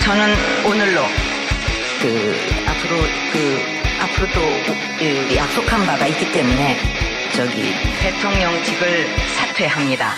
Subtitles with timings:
[0.00, 0.34] 저는
[0.64, 1.02] 오늘로
[2.00, 2.96] 그 앞으로
[3.32, 3.58] 그
[4.00, 6.78] 앞으로 또그 약속한 바가 있기 때문에
[7.32, 10.14] 저기 대통령직을 사퇴합니다.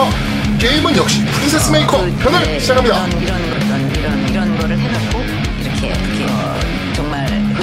[0.00, 3.06] 제22화 게임은 역시 프린세스 메이커 그, 편을 네, 시작합니다.
[3.08, 5.20] 이런 이런 이런 이런 이런 거를 해놓고
[5.60, 6.58] 이렇게 이렇게 어,
[6.94, 7.26] 정말
[7.56, 7.62] 그,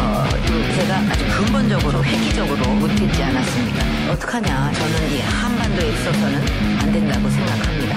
[0.00, 4.12] 어, 그 제가 아주 근본적으로 획기적으로 못했지 않았습니까?
[4.12, 4.72] 어떡하냐?
[4.72, 6.44] 저는 이 한반도에 있어서는
[6.80, 7.96] 안 된다고 생각합니다.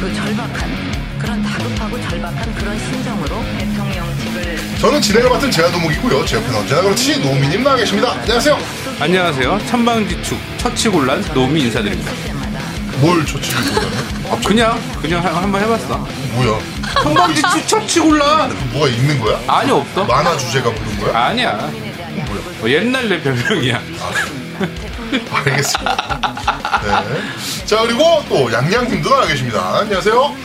[0.00, 6.24] 그 절박한 그런 다급하고 절박한 그런 심정으로 대통령직을 저는 진행을 맡은 제아도목이고요.
[6.26, 8.12] 제 옆에는 언제나 그렇지 노미님 나와 계십니다.
[8.12, 8.58] 안녕하세요.
[9.00, 9.60] 안녕하세요.
[9.66, 12.31] 천방지축 처치곤란 노미 인사드립니다.
[13.02, 13.98] 뭘 초치를 보다는?
[14.30, 15.96] 아, 그냥 그냥 한- 한번 해봤어.
[15.96, 16.58] 뭐야?
[17.02, 18.70] 천방지축 처치곤란.
[18.70, 19.40] 뭐가 있는 거야?
[19.48, 20.04] 아니 없어.
[20.04, 21.24] 만화 주제가 부른 거야?
[21.26, 21.50] 아니야.
[22.62, 23.82] 어, 옛날 내 별명이야.
[25.32, 26.20] 알겠습니다.
[26.84, 27.66] 네.
[27.66, 29.78] 자 그리고 또 양양님도 나와 계십니다.
[29.80, 30.36] 안녕하세요.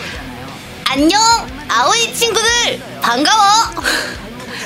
[0.89, 1.21] 안녕
[1.69, 3.43] 아오이 친구들 반가워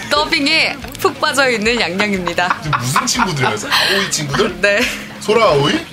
[0.10, 4.62] 더빙에 푹 빠져 있는 양양입니다 지금 무슨 친구들이면서 아오이 친구들?
[4.62, 4.80] 네.
[5.20, 5.91] 소라 아오이?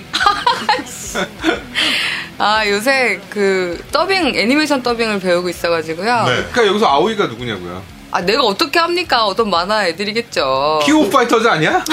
[2.38, 6.32] 아 요새 그 더빙 애니메이션 더빙을 배우고 있어가지고요 네.
[6.36, 7.82] 그러니까 여기서 아오이가 누구냐고요.
[8.10, 11.84] 아 내가 어떻게 합니까 어떤 만화 애들이겠죠 키오 파이터즈 아니야?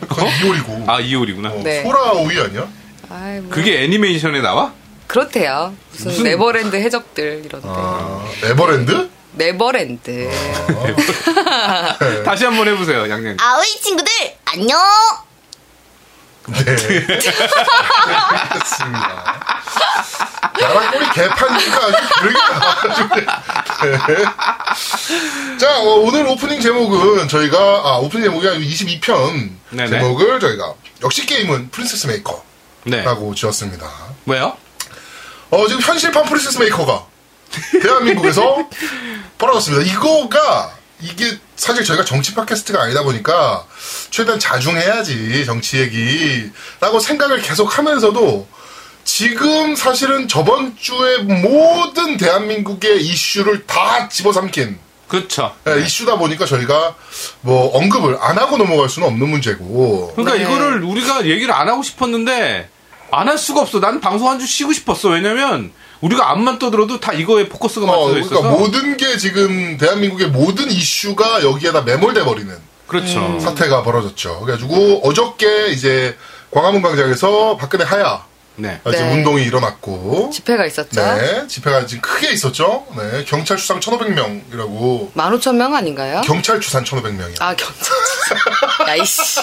[0.00, 0.84] 그건 이오리고.
[0.86, 1.50] 아 이오리구나.
[1.50, 1.82] 어, 네.
[1.82, 2.66] 소라 아오이 아니야?
[3.10, 4.72] 아이 뭐 그게 애니메이션에 나와?
[5.06, 9.10] 그렇대요 무슨, 무슨- 네버랜드 해적들 이런데 아, 에버랜드?
[9.34, 10.22] 네버랜드 네.
[12.24, 13.36] 다시 한번 해보세요, 양양.
[13.38, 14.10] 아오이 친구들
[14.46, 14.78] 안녕
[16.46, 16.60] 네.
[18.30, 19.40] 알겠습니다.
[20.60, 23.14] 나랑 꼬리 개판이니까 아주 그러게 나와가지고.
[23.16, 23.26] 네.
[25.58, 29.90] 자, 어, 오늘 오프닝 제목은 저희가, 아, 오프닝 제목이 아니고 22편 네네.
[29.90, 32.42] 제목을 저희가 역시 게임은 프린세스 메이커
[32.84, 33.40] 라고 네.
[33.40, 33.90] 지었습니다.
[34.26, 34.56] 왜요?
[35.50, 37.06] 어, 지금 현실판 프린세스 메이커가
[37.82, 38.68] 대한민국에서
[39.38, 39.90] 벌어졌습니다.
[39.90, 43.66] 이거가 이게 사실 저희가 정치 팟캐스트가 아니다 보니까
[44.10, 48.46] 최대한 자중해야지 정치 얘기라고 생각을 계속 하면서도
[49.04, 54.78] 지금 사실은 저번 주에 모든 대한민국의 이슈를 다 집어삼킨
[55.08, 55.54] 그렇죠.
[55.68, 56.96] 예, 이슈다 보니까 저희가
[57.42, 60.42] 뭐 언급을 안 하고 넘어갈 수는 없는 문제고 그러니까 네.
[60.42, 62.68] 이거를 우리가 얘기를 안 하고 싶었는데
[63.20, 63.80] 안 할 수가 없어.
[63.80, 65.08] 난 방송 한 주 쉬고 싶었어.
[65.10, 68.40] 왜냐면 우리가 앞만 떠들어도 다 이거에 포커스가 어, 맞춰져 있어서.
[68.40, 72.54] 그러니까 모든 게 지금 대한민국의 모든 이슈가 여기에다 매몰돼 버리는
[72.86, 73.38] 그렇죠.
[73.40, 74.40] 사태가 벌어졌죠.
[74.40, 76.16] 그래가지고 어저께 이제
[76.50, 78.24] 광화문 광장에서 박근혜 하야
[78.56, 78.80] 네.
[78.86, 79.12] 이제 네.
[79.14, 82.86] 운동이 일어났고 집회가 있었죠 네 집회가 지금 크게 있었죠.
[82.96, 86.20] 네 경찰 추산 1,500명이라고 15,000명 아닌가요?
[86.20, 87.40] 경찰 추산 1,500명이요.
[87.40, 87.96] 아 경찰
[88.88, 89.40] 야이씨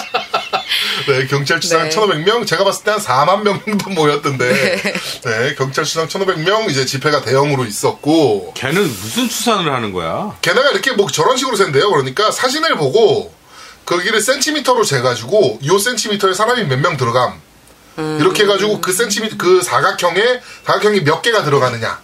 [1.08, 1.94] 네 경찰 추산 네.
[1.96, 4.82] 1,500명 제가 봤을 때 한 4만 명 정도 모였던데
[5.24, 10.36] 네 경찰 추산 1,500명 이제 집회가 대형으로 있었고 걔는 무슨 추산을 하는 거야?
[10.42, 11.90] 걔네가 이렇게 뭐 저런 식으로 센대요.
[11.90, 13.32] 그러니까 사진을 보고
[13.84, 17.40] 거기를 센티미터로 재가지고 요 센티미터에 사람이 몇 명 들어감.
[18.20, 22.00] 이렇게 해가지고 그 센티미터 그 사각형에 사각형이 몇 개가 들어가느냐.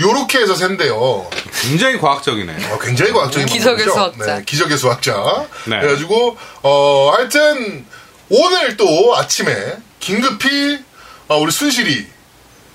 [0.00, 1.28] 요렇게 해서 센대요.
[1.62, 2.70] 굉장히 과학적이네.
[2.72, 3.92] 어, 굉장히 과학적인 기적의 방법이죠.
[3.92, 4.36] 수학자.
[4.38, 5.46] 네, 기적의 수학자.
[5.66, 5.80] 네.
[5.80, 7.84] 그래가지고 어 하여튼
[8.30, 10.78] 오늘 또 아침에 긴급히
[11.28, 12.06] 어, 우리 순실이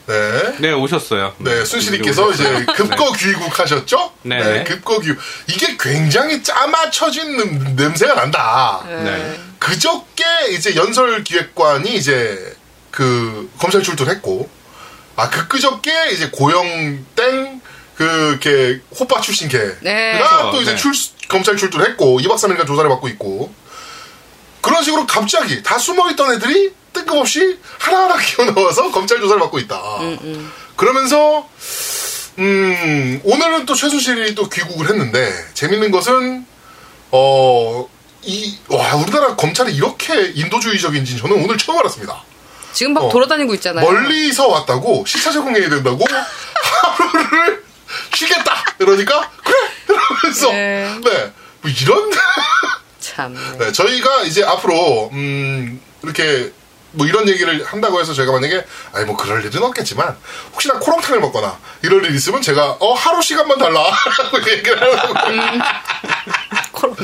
[0.08, 0.56] 네.
[0.60, 1.34] 네, 오셨어요.
[1.40, 4.12] 네, 순실이께서 이제 급거 귀국하셨죠?
[4.22, 4.64] 네.
[4.64, 5.18] 급거 귀국.
[5.48, 8.84] 이게 굉장히 짜맞춰진 냄- 냄새가 난다.
[8.88, 9.40] 네.
[9.58, 12.38] 그저께 이제 연설기획관이 이제
[12.92, 14.48] 그 검찰 출두했고,
[15.16, 17.62] 아, 그 그저께 이제 고영 땡
[17.96, 20.22] 그, 이렇게, 호빠 출신 걔가 네.
[20.52, 20.78] 또 이제 네.
[20.78, 20.92] 출,
[21.30, 23.54] 검찰 출두를 했고, 2박 3일간 조사를 받고 있고,
[24.60, 29.82] 그런 식으로 갑자기 다 숨어있던 애들이 뜬금없이 하나하나 기어 나와서 검찰 조사를 받고 있다.
[30.76, 31.48] 그러면서,
[32.38, 36.46] 음, 오늘은 또 최순실이 또 귀국을 했는데, 재밌는 것은,
[37.12, 37.90] 어,
[38.24, 42.24] 이, 와, 우리나라 검찰이 이렇게 인도주의적인지 저는 오늘 처음 알았습니다.
[42.76, 43.10] 지금 막 어.
[43.10, 43.86] 돌아다니고 있잖아요.
[43.90, 47.64] 멀리서 왔다고 시차 적응해야 된다고 하루를
[48.14, 49.58] 쉬겠다 이러니까 그래
[49.88, 51.00] 이러면서 네.
[51.04, 51.32] 네,
[51.62, 52.12] 뭐 이런
[53.00, 53.34] 참.
[53.58, 56.52] 네, 저희가 이제 앞으로 음 이렇게
[56.92, 60.18] 뭐 이런 얘기를 한다고 해서 저희가 만약에 아니 뭐 그럴 일은 없겠지만
[60.52, 66.96] 혹시나 코롱탕을 먹거나 이럴 일 있으면 제가 어 하루 시간만 달라라고 얘기를 하고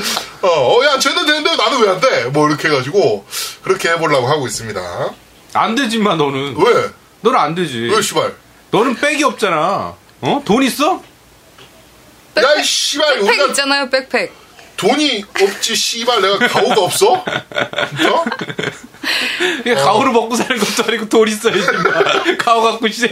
[0.42, 2.24] 어야 쟤는 되는데 나는 왜 안 돼?
[2.26, 3.26] 뭐 이렇게 해가지고
[3.62, 4.80] 그렇게 해보려고 하고 있습니다.
[5.54, 6.56] 안 되지만 너는.
[6.56, 6.90] 왜?
[7.20, 7.88] 너는 안 되지.
[7.92, 8.34] 왜 씨발?
[8.70, 9.94] 너는 백이 없잖아.
[10.20, 10.42] 어?
[10.44, 11.02] 돈 있어?
[12.38, 14.32] 야, 이 씨발, 백팩 우리가 있잖아요, 백팩.
[14.76, 17.24] 돈이 없지, 씨발, 내가 가오가 없어?
[17.90, 18.24] 진짜?
[19.60, 21.60] 이게 가오를 먹고 사는 것도 아니고 돈 있어야지.
[21.60, 21.92] 뭐.
[22.38, 23.10] 가오 갖고 시작.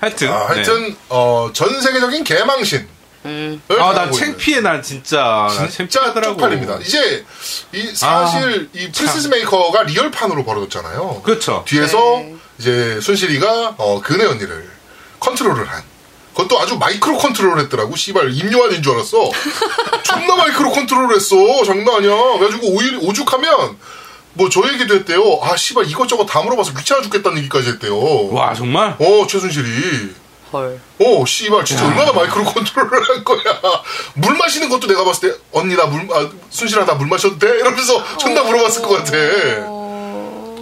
[0.00, 0.30] 하여튼.
[0.32, 2.88] 아, 하여튼, 어, 전 세계적인 개망신.
[3.24, 3.62] 음.
[3.68, 3.76] 네.
[3.78, 5.46] 아, 나 창피해, 난 진짜.
[5.56, 6.12] 나 진짜.
[6.22, 6.78] 쪽팔립니다.
[6.78, 7.24] 이제,
[7.72, 11.22] 이, 사실, 이 프린세스 메이커가 리얼판으로 벌어졌잖아요.
[11.22, 11.64] 그렇죠.
[11.66, 12.36] 뒤에서, 네.
[12.58, 14.68] 이제, 순실이가, 어, 그네 언니를
[15.20, 15.82] 컨트롤을 한.
[16.34, 17.94] 그것도 아주 마이크로 컨트롤 했더라고.
[17.94, 19.30] 씨발, 임요환인 줄 알았어.
[20.02, 21.36] 존나 마이크로 컨트롤 했어.
[21.64, 22.16] 장난 아니야.
[22.38, 23.76] 그래가지고 오일, 오죽하면,
[24.34, 25.20] 뭐 저 얘기도 했대요.
[25.42, 28.28] 아, 씨발, 이것저것 다 물어봐서 귀찮아 죽겠다는 얘기까지 했대요.
[28.30, 28.96] 와, 정말?
[28.98, 30.21] 어, 최순실이.
[30.52, 30.80] 헐.
[31.00, 33.60] 어, 씨발, 진짜 얼마나 마이크로 컨트롤을 할 거야.
[34.14, 37.46] 물 마시는 것도 내가 봤을 때, 언니, 나 물, 아, 순실아, 나 물 마셔도 돼?
[37.58, 39.16] 이러면서 존나 물어봤을 것 같아.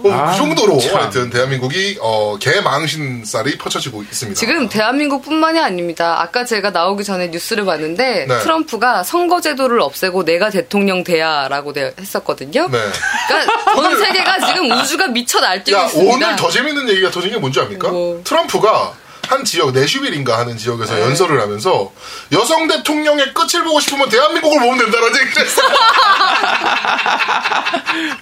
[0.03, 0.95] 어, 아, 그 정도로, 참.
[0.95, 4.39] 하여튼, 대한민국이, 어, 개망신살이 퍼쳐지고 있습니다.
[4.39, 6.19] 지금 대한민국뿐만이 아닙니다.
[6.19, 8.39] 아까 제가 나오기 전에 뉴스를 봤는데 네.
[8.39, 12.67] 트럼프가 선거제도를 없애고 내가 대통령 돼야라고 돼- 했었거든요.
[12.71, 12.79] 네.
[13.27, 16.13] 그러니까 전 세계가 지금 우주가 미쳐 날뛰고 야, 있습니다.
[16.15, 17.89] 오늘 더 재밌는 얘기가 터진 게 뭔지 압니까?
[17.89, 18.21] 뭐.
[18.23, 18.93] 트럼프가
[19.31, 21.01] 한 지역, 내슈빌인가 하는 지역에서 네.
[21.01, 21.91] 연설을 하면서
[22.33, 25.67] 여성 대통령의 끝을 보고 싶으면 대한민국을 보면 된다는 얘기를 했어요.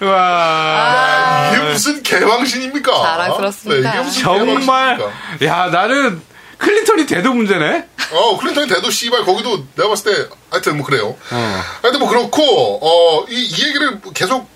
[0.02, 0.16] 와.
[0.16, 1.52] 아.
[1.52, 2.92] 이게 무슨 개망신입니까?
[3.02, 3.90] 자랑스럽습니다.
[3.90, 4.96] 네, 이게 무슨 정말.
[4.98, 5.46] 개망신입니까?
[5.46, 6.22] 야, 나는
[6.58, 7.86] 클린턴이 돼도 문제네?
[8.12, 11.16] 어, 클린턴이 돼도 씨발 거기도 내가 봤을 때 하여튼 뭐 그래요.
[11.30, 11.62] 어.
[11.82, 12.42] 하여튼 뭐 그렇고
[12.82, 14.48] 어, 이, 이 얘기를 계속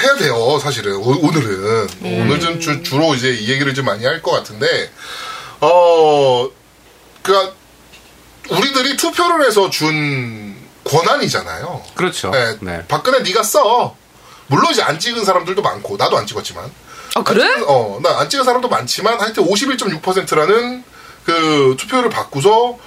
[0.00, 0.94] 해야 돼요, 사실은.
[0.96, 4.90] 오, 늘은 오늘 좀 주, 주로 이제 이 얘기를 좀 많이 할 것 같은데
[5.60, 6.48] 어,
[7.22, 7.52] 그니까
[8.50, 11.82] 우리들이 투표를 해서 준 권한이잖아요.
[11.94, 12.30] 그렇죠.
[12.30, 12.84] 네, 네.
[12.88, 13.96] 박근혜 네가 써.
[14.46, 16.70] 물론 이제 안 찍은 사람들도 많고 나도 안 찍었지만
[17.16, 17.44] 아 그래?
[17.44, 20.82] 안 찍은- 어, 나 안 찍은 사람도 많지만 하여튼 51.6%라는
[21.24, 22.78] 그 투표를 받고서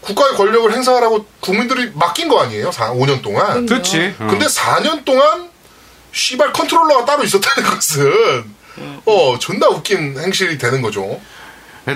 [0.00, 2.70] 국가의 권력을 행사하라고 국민들이 맡긴 거 아니에요?
[2.70, 3.66] 4, 5년 동안.
[3.66, 4.14] 그렇지.
[4.20, 4.26] 어.
[4.30, 5.50] 근데 4년 동안
[6.12, 8.54] 씨발 컨트롤러가 따로 있었다는 것은
[9.06, 11.20] 어, 존나 웃긴 행실이 되는 거죠.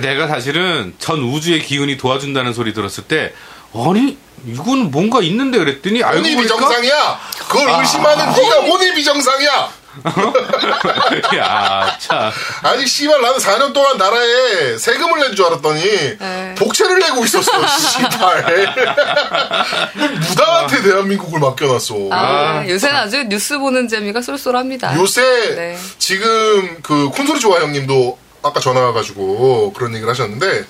[0.01, 3.33] 내가 사실은 전 우주의 기운이 도와준다는 소리 들었을 때,
[3.75, 4.17] 아니,
[4.47, 6.55] 이건 뭔가 있는데 그랬더니, 알고 혼이 보니까.
[6.57, 7.21] 비정상이야.
[7.49, 9.83] 그걸 의심하는 네가 혼이 비정상이야.
[11.37, 12.31] 야, 참.
[12.63, 15.83] 아니 씨발 나는 4년 동안 나라에 세금을 낸 줄 알았더니
[16.19, 16.55] 네.
[16.59, 18.75] 복채를 내고 있었어 씨발
[20.29, 24.97] 무당한테 대한민국을 맡겨놨어 아, 요새는 아주 뉴스 보는 재미가 쏠쏠합니다.
[24.97, 25.21] 요새
[25.55, 25.79] 네.
[25.99, 30.67] 지금 그 콘솔이 좋아 형님도 아까 전화 와가지고 그런 얘기를 하셨는데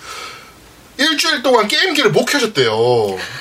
[0.99, 2.73] 일주일 동안 게임기를 못 켜셨대요.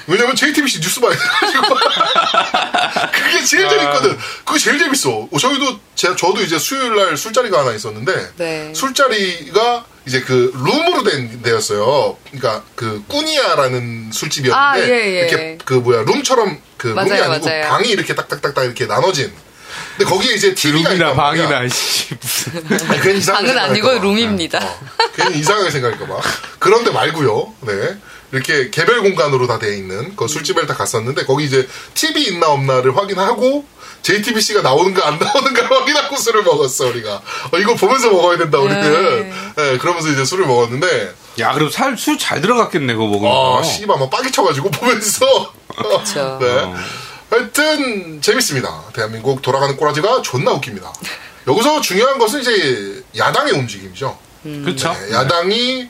[0.08, 1.76] 왜냐면 JTBC 뉴스 봐야 돼가지고.
[3.12, 4.18] 그게 제일 재밌거든.
[4.46, 5.28] 그게 제일 재밌어.
[5.32, 8.74] 어, 저희도, 제, 저도 이제 수요일 날 술자리가 하나 있었는데, 네.
[8.74, 12.18] 술자리가 이제 그 룸으로 된 데였어요.
[12.32, 15.20] 그러니까 그 꾸니아라는 술집이었는데, 아, 예, 예.
[15.28, 17.70] 이렇게 그 뭐야, 룸처럼 그 룸이 맞아요, 아니고 맞아요.
[17.70, 19.32] 방이 이렇게 딱딱딱딱 이렇게 나눠진.
[19.98, 21.14] 근데 거기에 이제 TV가 룸이나.
[21.14, 22.64] 방이나, 씨, 무슨.
[22.90, 24.04] 아니, 괜히 이상하게 방은 아니고 생각할까 봐.
[24.08, 24.58] 룸입니다.
[24.66, 24.80] 어,
[25.16, 26.22] 괜히 이상하게 생각할까 봐.
[26.60, 27.54] 그런데 말고요.
[27.62, 27.74] 네.
[28.32, 32.96] 이렇게 개별 공간으로 다 돼 있는 그 술집에 다 갔었는데 거기 이제 TV 있나 없나를
[32.96, 33.66] 확인하고
[34.04, 37.22] JTBC가 나오는가 안 나오는가 확인하고 술을 먹었어 우리가.
[37.52, 39.30] 어, 이거 보면서 먹어야 된다 우리는.
[39.56, 39.78] 네.
[39.80, 43.60] 그러면서 이제 술을 먹었는데 야, 그럼 살, 술 잘 들어갔겠네, 그거 먹으면.
[43.60, 45.54] 아 씨발 막 빠기 쳐가지고 보면서.
[45.76, 46.38] 그렇죠.
[46.42, 46.48] 네.
[46.60, 46.76] 어.
[47.32, 48.84] 하여튼 재밌습니다.
[48.94, 50.92] 대한민국 돌아가는 꼬라지가 존나 웃깁니다.
[51.48, 54.18] 여기서 중요한 것은 이제 야당의 움직임이죠.
[54.44, 54.92] 그렇죠.
[54.94, 55.88] 네, 야당이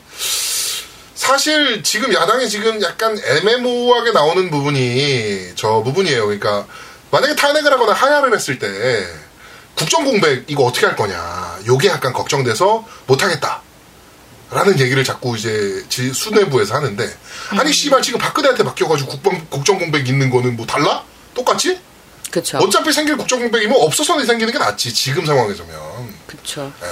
[1.14, 6.26] 사실 지금 야당이 지금 약간 애매모호하게 나오는 부분이 저 부분이에요.
[6.26, 6.66] 그러니까
[7.10, 9.04] 만약에 탄핵을 하거나 하야를 했을 때
[9.74, 11.58] 국정 공백 이거 어떻게 할 거냐.
[11.66, 13.62] 요게 약간 걱정돼서 못 하겠다.
[14.50, 17.16] 라는 얘기를 자꾸 이제 지- 수뇌부에서 하는데
[17.50, 21.04] 아니 씨발 지금 박근혜한테 맡겨가지고 국방 국정 공백 있는 거는 뭐 달라?
[21.34, 21.80] 똑같지?
[22.30, 22.58] 그쵸.
[22.58, 26.72] 어차피 생길 국정 공백이면 없어서 생기는 게 낫지 지금 상황에서면 그쵸.
[26.82, 26.86] 예.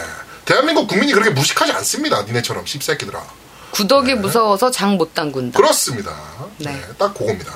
[0.45, 3.23] 대한민국 국민이 그렇게 무식하지 않습니다 니네처럼 씹새끼들아
[3.71, 5.57] 구더기 무서워서 장 못 담근다.
[5.57, 6.15] 그렇습니다
[6.59, 6.73] 네.
[6.73, 7.53] 네, 딱 그겁니다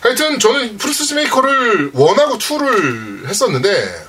[0.00, 4.06] 하여튼 저는 프린세스 메이커를 one하고 two를 했었는데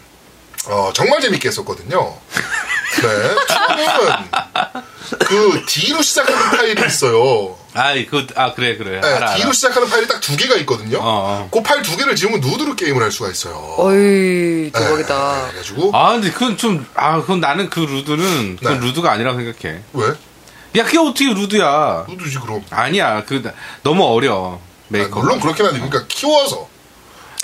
[0.67, 2.17] 어, 정말 재밌게 했었거든요
[3.01, 8.99] 네 two는 그 D로 시작하는 파일이 있어요 아이, 그, 아, 그래, 그래.
[9.01, 9.53] 네, 알아, D로 알아.
[9.53, 11.49] 시작하는 파일이 딱 두 개가 있거든요 어, 어.
[11.51, 15.47] 그 파일 두 개를 지우면 누드로 게임을 할 수가 있어요 어이, 네, 대박이다.
[15.49, 18.85] 그래가지고 아, 근데 그건 좀, 아, 그건 나는 그 누드는, 그건 네.
[18.87, 19.81] 누드가 아니라고 생각해.
[19.93, 20.07] 왜?
[20.77, 22.05] 야, 그게 어떻게 누드야?
[22.09, 23.43] 누드지 그럼 아니야, 그,
[23.83, 24.59] 너무 어려.
[24.61, 25.19] 아, 메이커.
[25.19, 25.75] 물론 그렇긴 하지.
[25.79, 26.67] 그러니까 키워서.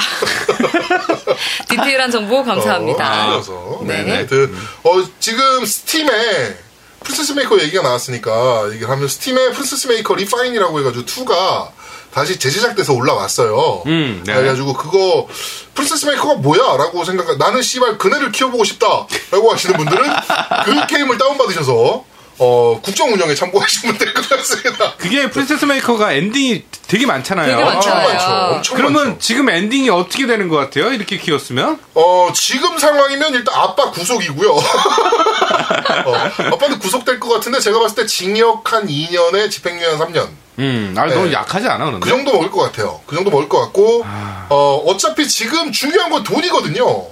[1.69, 3.23] 디테일한 정보 감사합니다.
[3.25, 3.79] 어, 키워서.
[3.83, 4.03] 네.
[4.03, 4.11] 네.
[4.15, 6.57] 하여튼, 어, 지금 스팀에
[7.03, 11.69] 프린세스 메이커 얘기가 나왔으니까 얘기를 하면 스팀에 프린세스 메이커 리파인이라고 해가지고 2가
[12.13, 13.83] 다시 재제작돼서 올라왔어요.
[13.87, 14.33] 음, 네.
[14.33, 15.27] 그래가지고 그거
[15.73, 16.77] 프린세스 메이커가 뭐야?
[16.77, 19.07] 라고 생각 나는 씨발 그네를 키워보고 싶다.
[19.31, 20.03] 라고 하시는 분들은
[20.65, 22.05] 그 게임을 다운받으셔서
[22.43, 24.93] 어, 국정 운영에 참고하시면 될 것 같습니다.
[24.97, 27.47] 그게 프린세스 메이커가 엔딩이 되게 많잖아요.
[27.55, 28.13] 되게 엄청 많잖아요.
[28.13, 28.55] 많죠.
[28.57, 29.19] 엄청 그러면 많죠.
[29.19, 30.91] 지금 엔딩이 어떻게 되는 것 같아요?
[30.91, 31.79] 이렇게 키웠으면?
[31.93, 34.55] 어, 지금 상황이면 일단 아빠 구속이고요.
[36.05, 36.13] 어,
[36.53, 40.27] 아빠는 구속될 것 같은데 제가 봤을 때 징역 한 2년에 집행유예 한 3년.
[40.59, 41.15] 음, 아, 네.
[41.15, 42.03] 너무 약하지 않아, 그런데?
[42.03, 43.01] 그 정도 먹을 것 같아요.
[43.07, 44.05] 그 정도 먹을 것 같고,
[44.49, 47.07] 어, 어차피 지금 중요한 건 돈이거든요.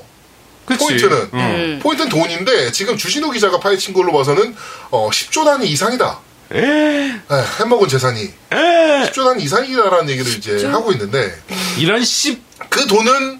[0.66, 0.86] 그치?
[0.86, 1.18] 포인트는.
[1.34, 1.40] 음.
[1.40, 1.80] 음.
[1.82, 4.56] 포인트는 돈인데, 지금 주신우 기자가 파헤친 걸로 봐서는,
[4.92, 6.20] 어, 10조 단위 이상이다.
[6.52, 7.22] 에, 네,
[7.60, 8.22] 해먹은 재산이.
[8.52, 8.56] 에,
[9.10, 11.34] 10조 단위 이상이다라는 얘기를 이제 하고 있는데,
[11.78, 13.40] 이런 씨, 그 돈은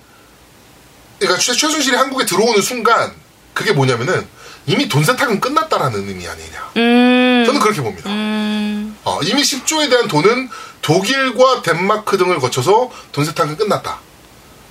[1.19, 3.12] 그러니까 최, 최순실이 한국에 들어오는 순간
[3.53, 4.25] 그게 뭐냐면은
[4.65, 6.71] 이미 돈 세탁은 끝났다라는 의미 아니냐.
[6.77, 7.43] 음.
[7.45, 8.09] 저는 그렇게 봅니다.
[8.09, 8.97] 음.
[9.03, 10.49] 어, 이미 10조에 대한 돈은
[10.81, 13.99] 독일과 덴마크 등을 거쳐서 돈 세탁은 끝났다.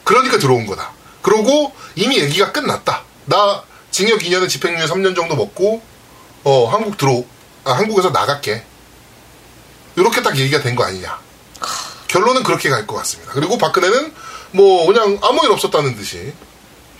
[0.04, 0.92] 그러니까 들어온 거다.
[1.22, 3.02] 그러고 이미 얘기가 끝났다.
[3.26, 5.82] 나 징역 2년에 집행유예 3년 정도 먹고
[6.44, 7.24] 어, 한국 들어
[7.64, 8.62] 아, 한국에서 나갈게.
[9.96, 11.18] 이렇게 딱 얘기가 된 거 아니냐.
[12.06, 13.32] 결론은 그렇게 갈 것 같습니다.
[13.32, 14.14] 그리고 박근혜는
[14.52, 16.32] 뭐 그냥 아무 일 없었다는 듯이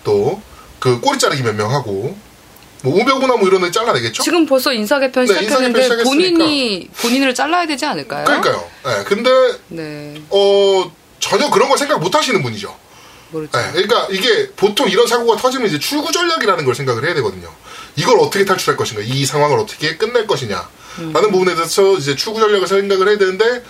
[0.05, 0.43] 또
[0.81, 2.17] 그 꼬리 자르기 몇 명 하고
[2.83, 4.23] 뭐 우병우나 뭐 이런 애 잘라내겠죠?
[4.23, 6.05] 지금 벌써 인사 개편 네, 인사 개편 시작했는데.
[6.05, 8.25] 본인이 본인을 잘라야 되지 않을까요?
[8.25, 8.69] 그러니까요.
[8.87, 9.31] 예, 근데
[9.69, 12.75] 네, 어 전혀 그런 걸 생각 못 하시는 분이죠.
[13.31, 13.59] 모르죠.
[13.59, 17.53] 예, 그러니까 이게 보통 이런 사고가 터지면 이제 출구 전략이라는 걸 생각을 해야 되거든요.
[17.97, 20.69] 이걸 어떻게 탈출할 것인가, 이 상황을 어떻게 끝낼 것이냐,
[21.13, 23.65] 라는 부분에 대해서 이제 출구 전략을 생각을 해야 되는데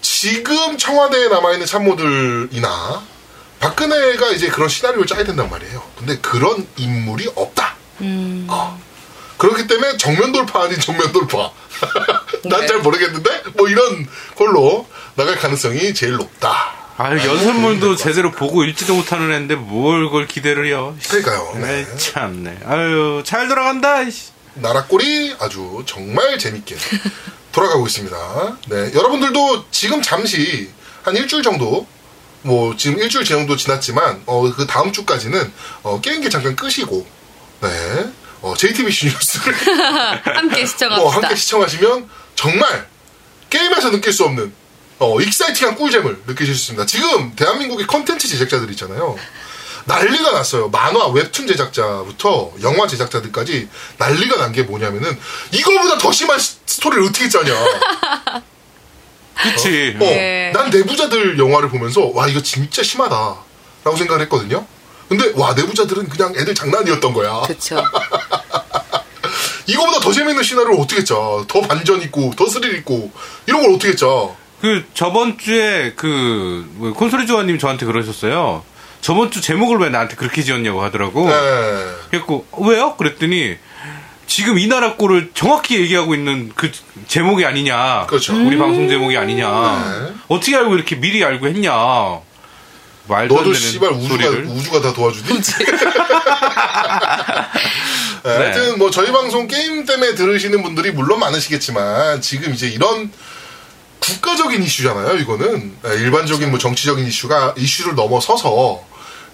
[0.00, 3.02] 지금 청와대에 남아 있는 참모들이나
[3.60, 5.82] 박근혜가 이제 그런 시나리오를 짜야 된단 말이에요.
[5.98, 7.75] 근데 그런 인물이 없다.
[8.48, 8.80] 어.
[9.38, 11.50] 그렇기 때문에 정면 돌파 아닌 정면 돌파.
[12.44, 12.66] 난 네.
[12.66, 16.74] 잘 모르겠는데 뭐 이런 걸로 나갈 가능성이 제일 높다.
[16.98, 20.96] 아유, 연설문도 제대로 보고 읽지도 못하는 애인데 뭘 그걸 기대를 해요.
[21.08, 21.52] 그러니까요.
[21.56, 21.96] 네, 네.
[21.96, 22.60] 참네.
[22.64, 23.98] 아유, 잘 돌아간다.
[24.54, 26.74] 나라꼴이 아주 정말 재밌게
[27.52, 28.56] 돌아가고 있습니다.
[28.68, 30.70] 네, 여러분들도 지금 잠시
[31.02, 31.86] 한 일주일 정도,
[32.40, 37.06] 뭐 지금 일주일 정도 지났지만 어, 그 다음 주까지는 어, 게임기 잠깐 끄시고,
[37.60, 38.10] 네,
[38.42, 39.54] 어, JTBC 뉴스를
[40.24, 40.96] 함께 시청합시다.
[40.96, 42.86] 뭐 함께 시청하시면 정말
[43.50, 44.52] 게임에서 느낄 수 없는
[44.98, 46.86] 어, exciting한 꿀잼을 느끼실 수 있습니다.
[46.86, 49.16] 지금 대한민국의 컨텐츠 제작자들 있잖아요.
[49.84, 50.68] 난리가 났어요.
[50.68, 55.16] 만화, 웹툰 제작자부터 영화 제작자들까지 난리가 난 게 뭐냐면은
[55.52, 57.54] 이거보다 더 심한 스- 스토리를 어떻게 짜냐.
[59.42, 59.94] 그치.
[59.96, 60.50] 어, 네.
[60.54, 63.36] 난 내부자들 영화를 보면서 와 이거 진짜 심하다
[63.84, 64.66] 라고 생각을 했거든요.
[65.08, 67.42] 근데 와 내부자들은 그냥 애들 장난이었던 거야.
[67.46, 67.82] 그쵸.
[69.66, 71.14] 이거보다 더 재밌는 시나리오를 어떻게 짜?
[71.48, 73.10] 더 반전 있고 더 스릴 있고
[73.46, 74.06] 이런 걸 어떻게 짜?
[74.60, 78.64] 그, 저번 주에 그, 뭐 콘솔이 조아님 저한테 그러셨어요.
[79.00, 81.28] 저번 주 제목을 왜 나한테 그렇게 지었냐고 하더라고.
[81.28, 81.34] 네.
[82.10, 82.96] 그래갖고, 왜요?
[82.96, 83.56] 그랬더니,
[84.26, 86.72] 지금 이 나라 꼴을 정확히 얘기하고 있는 그
[87.06, 88.06] 제목이 아니냐.
[88.06, 88.34] 그렇죠.
[88.34, 89.48] 우리 방송 제목이 아니냐.
[89.48, 90.14] 네.
[90.28, 91.70] 어떻게 알고 이렇게 미리 알고 했냐.
[93.08, 94.46] 말도 안 너도 씨발 우주가 소리를.
[94.46, 95.26] 우주가 다 도와주니?
[98.22, 98.36] 네, 네.
[98.44, 103.10] 하여튼 뭐 저희 방송 게임 때문에 들으시는 분들이 물론 많으시겠지만 지금 이제 이런
[104.00, 105.16] 국가적인 이슈잖아요.
[105.18, 108.84] 이거는 네, 일반적인 뭐 정치적인 이슈가 이슈를 넘어서서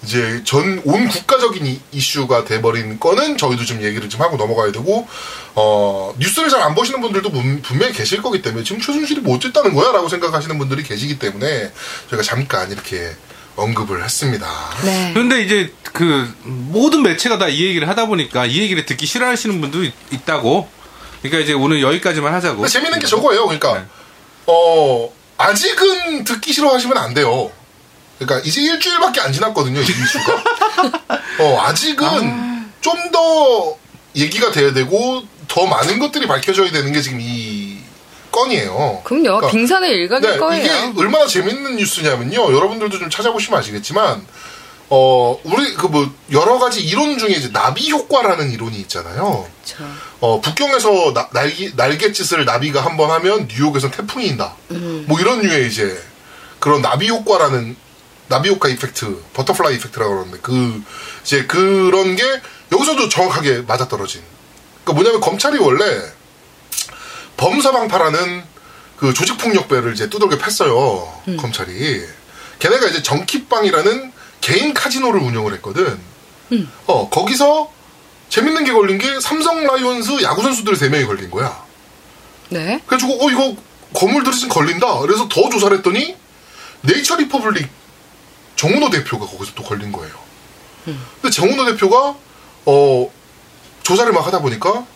[0.05, 5.07] 이제 전 온 국가적인 이, 이슈가 돼버린 거는 저희도 좀 얘기를 좀 하고 넘어가야 되고
[5.55, 9.75] 어 뉴스를 잘 안 보시는 분들도 분- 분명히 계실 거기 때문에 지금 최순실이 뭐 어쨌다는
[9.75, 11.71] 거야라고 생각하시는 분들이 계시기 때문에
[12.11, 13.13] 저희가 잠깐 이렇게
[13.57, 14.47] 언급을 했습니다.
[14.85, 15.11] 네.
[15.13, 19.85] 그런데 이제 그 모든 매체가 다 이 얘기를 하다 보니까 이 얘기를 듣기 싫어하시는 분도
[19.85, 20.69] 있, 있다고.
[21.21, 22.67] 그러니까 이제 오늘 여기까지만 하자고.
[22.67, 23.45] 재밌는 게 저거예요.
[23.47, 23.85] 그러니까 네.
[24.47, 27.51] 어 아직은 듣기 싫어하시면 안 돼요.
[28.19, 29.81] 그러니까 이제 일주일밖에 안 지났거든요.
[29.81, 30.43] 이 이슈가.
[31.41, 33.77] 어 아직은 좀더
[34.17, 37.42] 얘기가 돼야 되고 더 많은 것들이 밝혀져야 되는 게 지금 이
[38.33, 39.03] 건이에요.
[39.05, 39.23] 그럼요.
[39.23, 40.63] 그러니까 빙산의 일각일 네, 거예요.
[40.65, 42.53] 이게 얼마나 재밌는 뉴스냐면요.
[42.55, 44.27] 여러분들도 좀 찾아보시면 아시겠지만,
[44.95, 49.47] 어, 우리, 그 뭐, 여러 가지 이론 중에 이제 나비 효과라는 이론이 있잖아요.
[49.63, 49.85] 그쵸.
[50.21, 54.55] 어, 북경에서 나- 날개, 날갯짓을 나비가 한 번 하면 뉴욕에서 태풍이 인다.
[55.07, 55.97] 뭐 이런 류의 이제
[56.59, 57.77] 그런 나비 효과라는
[58.29, 60.83] 나비 효과 effect, butterfly effect라고 그러는데 그
[61.23, 62.23] 이제 그런 게
[62.71, 64.23] 여기서도 정확하게 맞아떨어진.
[64.85, 65.85] 그러니까 뭐냐면 검찰이 원래
[67.37, 68.45] 범서방파라는
[68.97, 71.13] 그 조직폭력배를 이제 두들겨 팼어요.
[71.39, 72.03] 검찰이.
[72.59, 75.99] 걔네가 이제 junket방이라는 개인 카지노를 운영을 했거든.
[76.87, 77.73] 어, 거기서
[78.29, 81.65] 재밌는 게 걸린 게 삼성 라이온즈 야구 선수들 세 명이 걸린 거야.
[82.51, 82.81] 네.
[82.87, 83.57] 그래가지고 어 이거
[83.95, 85.01] 건물 들으신 걸린다.
[85.01, 86.17] 그래서 더 조사를 했더니
[86.83, 87.69] 네이처 리퍼블릭
[88.57, 90.15] 정운호 대표가 거기서 또 걸린 거예요.
[91.21, 92.15] 근데 정운호 대표가
[92.67, 93.13] 어
[93.83, 94.87] 조사를 막 하다 보니까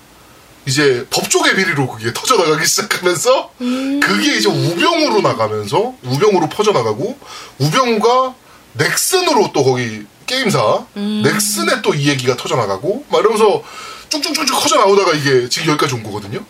[0.67, 7.17] 이제 법조계 비리로 그게 터져나가기 시작하면서 그게 이제 우병우로 나가면서 우병우로 퍼져나가고
[7.59, 8.35] 우병우가
[8.75, 13.63] 넥슨으로 또 거기 게임사 넥슨에 또 이 얘기가 터져나가고 막 이러면서
[14.09, 16.45] 쭉쭉쭉쭉 커져나오다가 이게 지금 여기까지 온 거거든요.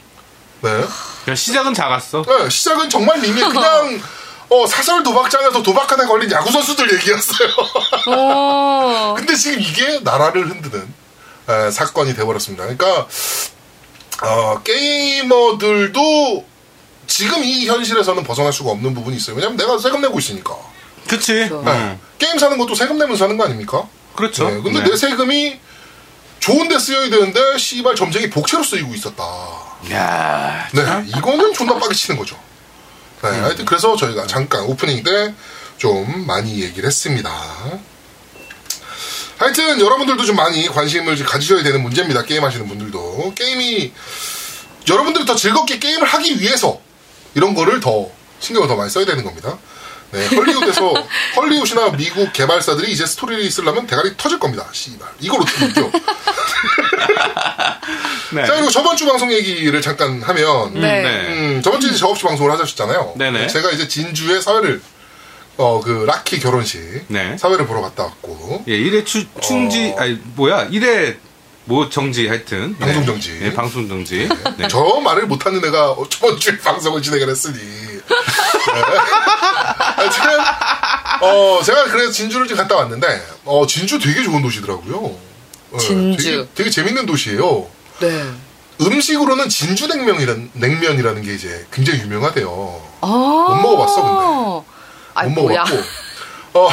[0.63, 1.35] 네.
[1.35, 2.23] 시작은 작았어.
[2.27, 4.01] 네, 시작은 정말 이미 그냥
[4.49, 7.49] 어, 사설 도박장에서 도박하다 걸린 야구 선수들 얘기였어요.
[8.09, 9.15] 오.
[9.19, 10.95] 근데 지금 이게 나라를 흔드는
[11.49, 12.65] 에, 사건이 돼버렸습니다.
[12.65, 13.07] 그러니까
[14.23, 16.45] 어, 게이머들도
[17.07, 19.37] 지금 이 현실에서는 벗어날 수가 없는 부분이 있어요.
[19.37, 20.57] 왜냐면 내가 세금 내고 있으니까.
[21.09, 21.35] 그치?
[21.35, 21.63] 그렇죠.
[21.63, 21.71] 네.
[21.71, 21.99] 응.
[22.19, 23.87] 게임 사는 것도 세금 내면서 사는 거 아닙니까?
[24.17, 24.49] 그렇죠.
[24.49, 24.91] 네, 근데 네.
[24.91, 25.61] 내 세금이
[26.41, 29.23] 좋은데 쓰여야 되는데 씨발 점쟁이 복채로 쓰이고 있었다.
[29.93, 31.07] 야 네, 참.
[31.07, 32.37] 이거는 존나 빠개 치는 거죠.
[33.23, 35.35] 네, 하여튼 그래서 저희가 잠깐 오프닝 때
[35.79, 37.31] 좀 많이 얘기를 했습니다.
[39.39, 42.25] 하여튼 여러분들도 좀 많이 관심을 가지셔야 되는 문제입니다.
[42.25, 43.35] 게임 하시는 분들도.
[43.35, 43.93] 게임이,
[44.89, 46.81] 여러분들이 더 즐겁게 게임을 하기 위해서
[47.35, 48.09] 이런 거를 더
[48.41, 49.59] 신경을 더 많이 써야 되는 겁니다.
[50.13, 50.95] 네, 헐리우드에서,
[51.37, 54.67] 헐리우드나 미국 개발사들이 이제 스토리를 쓰려면 대가리 터질 겁니다.
[54.73, 55.09] 씨발.
[55.21, 55.91] 이걸 어떻게 이겨?
[58.33, 58.47] 네.
[58.47, 61.03] 자, 그리고 저번 주 방송 얘기를 잠깐 하면, 네.
[61.03, 61.27] 네.
[61.29, 63.15] 음, 저번 주에 이제 저 없이 방송을 하셨잖아요.
[63.17, 63.49] 네네.
[63.49, 64.81] 제가 이제 진주의 사회를,
[65.57, 67.05] 어, 그, 라키 결혼식.
[67.09, 67.37] 네.
[67.39, 68.65] 사회를 보러 갔다 왔고.
[68.69, 70.01] 예, 일회 추, 충지, 어.
[70.01, 71.19] 아니, 뭐야, 일회
[71.65, 72.77] 뭐 정지 하여튼.
[72.79, 73.07] 방송 네.
[73.07, 73.39] 정지.
[73.41, 74.29] 네, 방송 정지.
[74.59, 74.69] 네.
[74.69, 77.57] 저 말을 못하는 애가 어, 저번 주에 방송을 진행을 했으니.
[77.59, 78.01] 네.
[79.97, 80.23] 하여튼,
[81.23, 83.07] 어, 제가 그래서 진주를 지금 갔다 왔는데,
[83.45, 84.97] 어, 진주 되게 좋은 도시더라고요.
[85.73, 86.23] 어, 진주.
[86.23, 87.67] 되게, 되게 재밌는 도시예요.
[88.01, 88.25] 네.
[88.81, 92.83] 음식으로는 진주 냉면이란, 냉면이라는 게 이제 굉장히 유명하대요.
[93.01, 93.07] 아.
[93.07, 94.65] 못 먹어봤어,
[95.17, 95.49] 아이, 못.
[95.49, 95.83] 먹어봤고.
[96.55, 96.69] 어,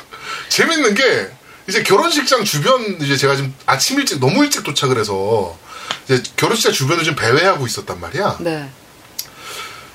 [0.48, 1.30] 재밌는 게,
[1.68, 5.56] 이제 결혼식장 주변, 이제 제가 지금 아침 일찍, 너무 일찍 도착을 해서,
[6.04, 8.38] 이제 결혼식장 주변을 좀 배회하고 있었단 말이야.
[8.40, 8.70] 네.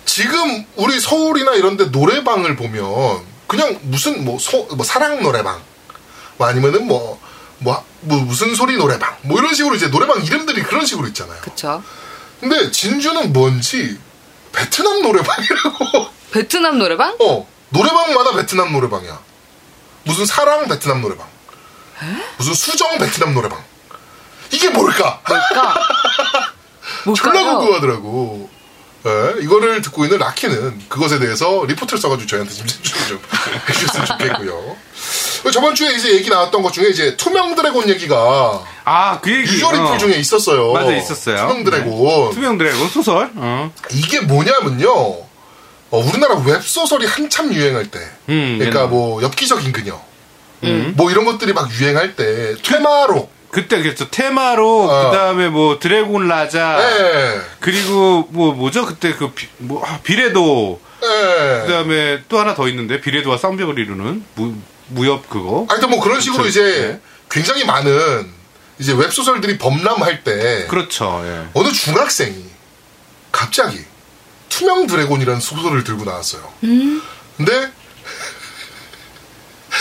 [0.06, 5.62] 지금 우리 서울이나 이런 데 노래방을 보면, 그냥 무슨 뭐, 소, 뭐 사랑 노래방,
[6.38, 7.20] 뭐 아니면은 뭐,
[7.60, 11.40] 뭐, 뭐 무슨 소리 노래방, 뭐 이런 식으로 이제 노래방 이름들이 그런 식으로 있잖아요.
[11.42, 11.82] 그쵸.
[12.40, 13.98] 근데 진주는 뭔지,
[14.52, 16.08] 베트남 노래방이라고.
[16.32, 17.16] 베트남 노래방?
[17.20, 19.20] 어, 노래방마다 베트남 노래방이야.
[20.04, 21.28] 무슨 사랑 베트남 노래방.
[22.38, 23.62] 무슨 수정 베트남 노래방.
[24.52, 25.22] 이게 뭘까?
[25.28, 25.76] 뭘까?
[27.18, 27.58] 졸라?
[27.58, 28.50] 궁금하더라고.
[29.06, 33.22] 예, 이거를 듣고 있는 라키는 그것에 대해서 리포트를 써가지고 저희한테 좀 제출 좀
[33.68, 34.78] 해주셨으면 좋겠고요.
[35.52, 39.56] 저번 주에 이제 얘기 나왔던 것 중에 이제 투명 드래곤 얘기가 아, 그 얘기.
[39.56, 39.98] user 리플 어.
[39.98, 40.72] 중에 있었어요.
[40.72, 41.36] 맞아, 있었어요.
[41.48, 42.34] 투명 드래곤.
[42.34, 43.30] 투명 드래곤 소설.
[43.36, 43.74] 어.
[43.92, 45.33] 이게 뭐냐면요.
[45.94, 48.00] 어, 우리나라 웹소설이 한참 유행할 때.
[48.30, 48.88] 음, 그러니까.
[48.88, 50.02] 뭐 엽기적인 그녀.
[50.64, 50.96] 음.
[50.98, 54.10] 뭐 이런 것들이 막 유행할 때 퇴마록 그때 그랬죠.
[54.10, 55.12] 퇴마록, 어.
[55.12, 56.80] 그 다음에 뭐 드래곤 라자.
[56.82, 57.42] 예.
[57.60, 58.88] 그리고 뭐 뭐죠?
[58.88, 60.82] 그때 그 비, 뭐 아, 비뢰도.
[61.04, 61.62] 예.
[61.68, 64.56] 그 다음에 또 하나 더 있는데 비뢰도와 쌍벽을 이루는 무,
[64.88, 65.68] 무협 그거.
[65.70, 66.60] 하여튼 뭐 그런 식으로 그렇죠.
[66.60, 67.00] 이제 네.
[67.30, 68.32] 굉장히 많은
[68.80, 71.22] 이제 웹소설들이 범람할 때 그렇죠.
[71.24, 71.50] 예.
[71.54, 72.46] 어느 중학생이
[73.32, 73.86] 갑자기
[74.54, 76.54] 투명 드래곤이라는 소설을 들고 나왔어요.
[77.38, 77.72] 근데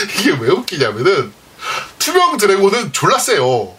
[0.19, 1.31] 이게 왜 웃기냐면은
[1.99, 3.75] 투명 드래곤은 졸라 세요.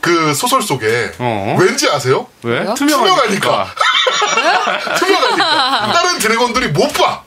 [0.00, 1.12] 그 소설 속에.
[1.18, 1.56] 어.
[1.58, 2.28] 왠지 아세요?
[2.42, 2.64] 왜?
[2.74, 3.74] 투명하니까.
[4.98, 5.92] 투명하니까.
[5.92, 7.22] 다른 dragon들이 못 봐.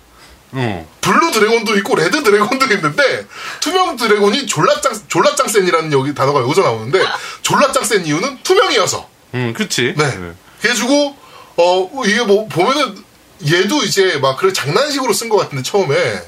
[0.53, 0.87] 응.
[1.01, 3.27] blue dragon도 있고 red dragon도 있는데
[3.59, 7.03] 투명 드래곤이 졸라짱 졸라짱 센이라는 여기 단어가 여기서 나오는데
[7.41, 9.09] 졸라짱 센 이유는 투명이어서.
[9.33, 9.93] 응, 그치.
[9.97, 10.33] 네.
[10.61, 11.26] 그래가지고
[11.57, 13.03] 어 이게 뭐 보면은
[13.45, 16.21] 얘도 이제 막 그래 장난식으로 쓴 것 같은데 처음에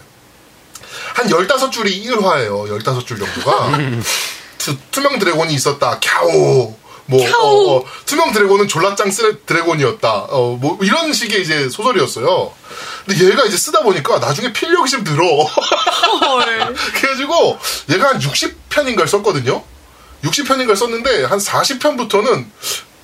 [1.15, 2.81] 한 15줄이 1화예요.
[2.83, 3.77] 15줄 정도가.
[4.57, 5.99] 투, 투명 드래곤이 있었다.
[5.99, 6.75] 캬오.
[7.05, 10.27] 뭐 어, 어, 투명 드래곤은 졸라짱 쎈 dragon이었다.
[10.29, 12.53] 어, 뭐 이런 식의 이제 소설이었어요.
[13.07, 15.25] 근데 얘가 이제 쓰다 보니까 나중에 필력이 좀 늘어.
[15.43, 16.75] 헐.
[16.93, 17.57] 그래가지고
[17.89, 19.63] 얘가 한 60편인가를 썼거든요.
[20.23, 22.45] 60편인가를 썼는데 한 40편부터는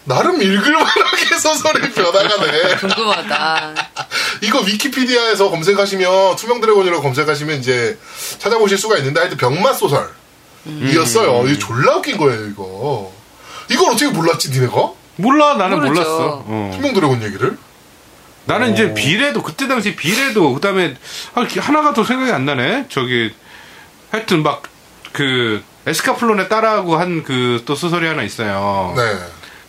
[0.06, 2.76] 나름 읽을만하게 소설의 변화가 돼.
[2.78, 3.74] 궁금하다.
[4.42, 7.98] 이거 위키피디아에서 검색하시면 투명 드래곤이라고 검색하시면 이제
[8.38, 11.48] 찾아보실 수가 있는데 하여튼 병맛 소설이었어요.
[11.48, 13.12] 이거 졸라 웃긴 거예요 이거.
[13.70, 14.92] 이걸 어떻게 몰랐지 니네가?
[15.18, 15.94] 몰라, 나는 모르죠.
[15.94, 16.44] 몰랐어.
[16.46, 16.72] 어.
[16.76, 17.58] 투명 드래곤 얘기를?
[18.48, 20.96] 나는 이제 비뢰도, 그때 당시 비뢰도, 그 다음에,
[21.34, 22.86] 하나가 더 생각이 안 나네.
[22.90, 23.34] 저기,
[24.12, 24.62] 하여튼 막,
[25.14, 28.94] 그, 에스카플론의 딸하고 한 그 또 소설이 하나 있어요.
[28.96, 29.02] 네.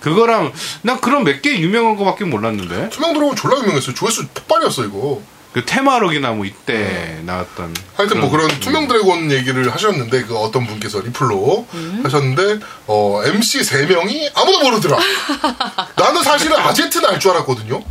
[0.00, 2.90] 그거랑, 난 그런 몇 개 유명한 거밖에 몰랐는데.
[2.90, 3.94] 투명 드래곤 졸라 유명했어요.
[3.94, 5.20] 조회수 폭발이었어 이거.
[5.52, 7.74] 그 퇴마록이나 뭐 이때 나왔던.
[7.96, 11.66] 하여튼 뭐 그런 투명 드래곤 얘기를 하셨는데 그 어떤 분께서 리플로
[12.02, 14.98] 하셨는데 어 MC 세 명이 아무도 모르더라.
[15.96, 17.82] 나는 사실은 아제트는 알 줄 알았거든요.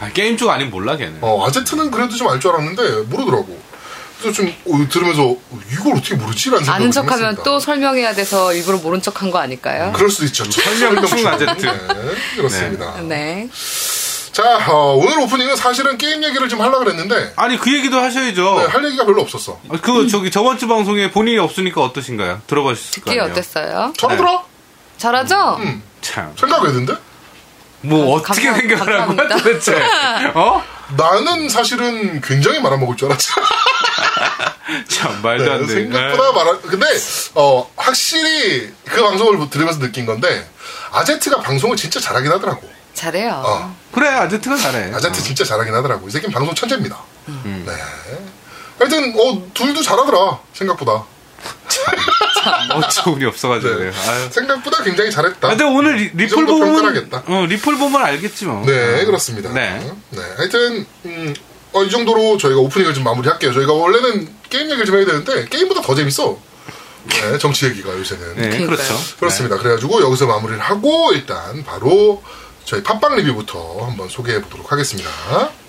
[0.00, 1.18] 아, 게임 쪽 아니면 몰라, 걔는.
[1.22, 3.58] 어 아제트는 그래도 좀 알 줄 알았는데 모르더라고.
[4.20, 5.38] 그래서 좀 어, 들으면서 어,
[5.72, 7.36] 이걸 어떻게 모르지라는 생각을 아는 좀 척하면.
[7.44, 9.92] 또 설명해야 돼서 일부러 모른 척한 거 아닐까요?
[9.94, 10.44] 그럴 수도 있죠.
[10.50, 11.28] 설명충 설명충.
[11.28, 11.66] 아제트.
[11.66, 13.00] 네, 그렇습니다.
[13.02, 13.48] 네.
[14.32, 18.58] 자 어, 오늘 오프닝은 사실은 게임 얘기를 좀 하려고 그랬는데 아니, 그 얘기도 하셔야죠.
[18.60, 19.52] 네, 할 얘기가 별로 없었어.
[19.68, 22.42] 어, 그, 저기, 저번 주 방송에 본인이 없으니까 어떠신가요?
[22.46, 23.32] 들어보셨을 거 듣기 아니에요?
[23.32, 23.92] 어땠어요?
[23.98, 24.42] 잘하더라.
[24.98, 25.56] 잘하죠?
[25.60, 25.82] 음.
[26.00, 26.32] 참.
[26.38, 26.94] 생각 왜 든데?
[27.82, 29.36] 뭐, 아, 어떻게 감사- 생각을 한 거야, 감사합니다.
[29.36, 29.82] 도대체?
[30.34, 30.62] 어?
[30.96, 33.30] 나는 사실은 굉장히 말아먹을 줄 알았지.
[34.88, 35.72] 참, 말도 네, 안 돼.
[35.74, 36.86] 생각보다 말아 근데
[37.34, 40.48] 어 확실히 그 방송을 들으면서 느낀 건데
[40.92, 42.68] 아제트가 방송을 진짜 잘하긴 하더라고.
[42.94, 43.42] 잘해요.
[43.44, 43.76] 어.
[43.92, 44.92] 그래, 아제트가 잘해.
[44.94, 46.08] 아제트 진짜 잘하긴 하더라고.
[46.08, 46.98] 이 새끼는 방송 천재입니다.
[47.28, 47.64] 음.
[47.66, 47.72] 네.
[48.78, 51.04] 하여튼 어 둘도 잘하더라 생각보다.
[52.74, 53.74] 어처구니 없어가지고.
[53.78, 53.92] 네.
[54.30, 55.46] 생각보다 굉장히 잘했다.
[55.46, 57.22] 아, 근데 오늘 리, 리플 보면 평가하겠다.
[57.26, 58.64] 어, 리플 보면 알겠지 뭐.
[58.66, 59.52] 네 그렇습니다.
[59.52, 59.92] 네.
[60.10, 60.22] 네.
[60.36, 61.34] 하여튼 음,
[61.72, 63.52] 어, 이 정도로 저희가 오프닝을 좀 마무리할게요.
[63.52, 66.36] 저희가 원래는 게임 얘기를 좀 해야 되는데 게임보다 더 재밌어.
[67.08, 68.36] 네, 정치 얘기가 요새는.
[68.36, 68.66] 네.
[68.66, 68.94] 그렇죠.
[69.18, 69.56] 그렇습니다.
[69.56, 72.22] 그래가지고 여기서 마무리를 하고 일단 바로
[72.64, 75.08] 저희 팟빵 리뷰부터 한번 소개해 보도록 하겠습니다.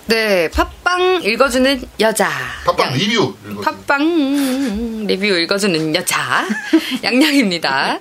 [0.06, 2.28] 네, 팟빵 읽어주는 여자.
[2.66, 3.60] 팟빵 양- 리뷰 읽어.
[3.62, 6.44] 팟빵 리뷰 읽어주는 여자
[7.02, 7.98] 양양입니다.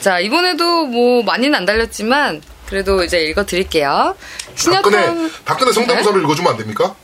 [0.00, 4.16] 자 이번에도 뭐 많이는 안 달렸지만 그래도 이제 읽어드릴게요.
[4.56, 6.94] 박근혜 신여타운 박근혜 성대모사를 읽어주면 안 됩니까?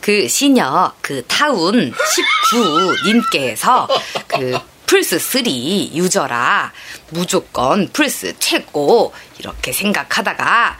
[0.00, 1.92] 그 시녀 그 타운
[2.52, 3.88] 19님께서
[4.26, 6.72] 그 플스 3 유저라
[7.10, 10.78] 무조건 플스 최고 이렇게 생각하다가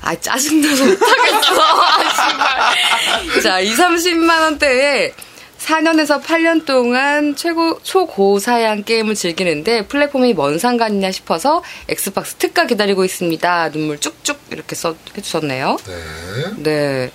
[0.00, 5.12] 아 짜증나서 못하겠어 아, 자 2, 30만 원대에
[5.58, 13.70] 4년에서 8년 동안 최고 초고사양 게임을 즐기는데 플랫폼이 뭔 상관이냐 싶어서 엑스박스 특가 기다리고 있습니다.
[13.72, 15.76] 눈물 쭉쭉 이렇게 써 해주셨네요.
[15.86, 16.62] 네.
[16.62, 17.10] 네.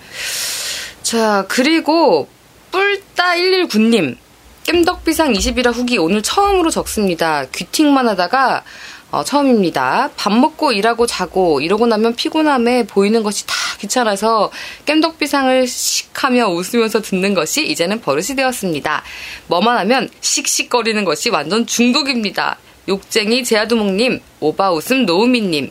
[1.04, 2.30] 자, 그리고
[2.72, 4.16] 뿔따119님.
[4.64, 7.46] 깸덕비상 21화 후기 오늘 처음으로 적습니다.
[7.54, 8.64] 귀팅만 하다가
[9.12, 10.10] 어, 처음입니다.
[10.16, 14.50] 밥 먹고 일하고 자고 이러고 나면 피곤함에 보이는 것이 다 귀찮아서
[14.86, 19.04] 깸덕비상을 씩하며 웃으면서 듣는 것이 이제는 버릇이 되었습니다.
[19.48, 22.58] 뭐만 하면 씩씩거리는 것이 완전 중독입니다.
[22.88, 25.70] 욕쟁이 제아두목님, 오바 웃음 노우미님,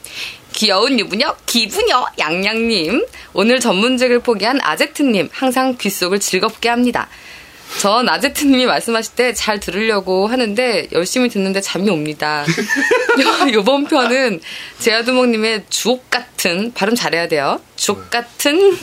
[0.53, 7.09] 귀여운 유부녀 기부녀 양양님, 오늘 전문직을 포기한 아제트님, 항상 귓속을 즐겁게 합니다.
[7.81, 12.45] 전 아제트님이 말씀하실 때 잘 들으려고 하는데 열심히 듣는데 잠이 옵니다.
[13.53, 14.41] 요번 편은
[14.79, 17.61] 제아두목님의 주옥 같은 발음 잘해야 돼요.
[17.77, 18.77] 주옥 같은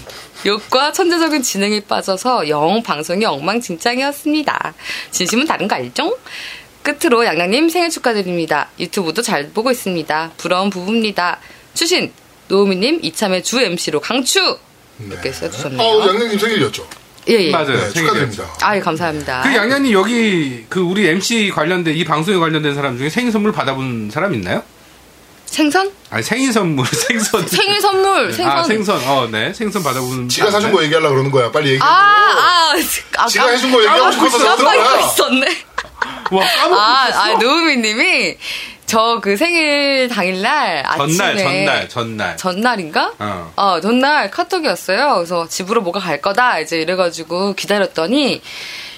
[0.46, 4.74] 욕과 천재적인 진행이 빠져서 영 방송이 엉망진창이었습니다.
[5.12, 6.18] 진심은 다른 거 알죠?
[6.98, 8.70] 끝으로 양양님 생일 축하드립니다.
[8.80, 10.32] 유튜브도 잘 보고 있습니다.
[10.38, 11.40] 부러운 부부입니다.
[11.74, 12.12] 추신
[12.48, 14.58] 노우미님 이참에 주 MC로 강추
[15.06, 15.82] 이렇게 써주셨네요.
[15.82, 16.88] 어, 양양님 생일이었죠.
[17.30, 17.52] 예, 예.
[17.52, 17.78] 맞아요.
[17.80, 17.90] 네.
[17.94, 18.46] 축하드립니다.
[18.62, 19.42] 아유 감사합니다.
[19.44, 24.10] 그 양양님 여기 그 우리 MC 관련된 이 방송에 관련된 사람 중에 생일 선물 받아본
[24.12, 24.64] 사람 있나요?
[25.46, 25.92] 생선?
[26.12, 28.58] 아니 생일 선물 생선 생일 선물 생선.
[28.58, 30.72] 아 생선 어네 생선 받아본 지가 사준?
[30.72, 31.52] 거 얘기하려고 그러는 거야.
[31.52, 31.82] 빨리 얘기해.
[31.84, 32.74] 아, 아,
[33.18, 35.00] 아, 지가 깜- 해준 거 얘기하고 까먹고 싶어서 깜빡이고 거야.
[35.00, 35.58] 있었네.
[36.32, 37.08] 와 까먹고 아.
[37.14, 38.38] 아, 노우미님이
[38.86, 42.38] 저 그 생일 당일날 아침에 전날 전날 전날.
[42.38, 43.14] 전날인가?
[43.20, 43.54] 어.
[43.56, 45.14] 어, 전날 카톡이 왔어요.
[45.16, 46.60] 그래서 집으로 뭐가 갈 거다.
[46.60, 48.42] 이제 이래가지고 기다렸더니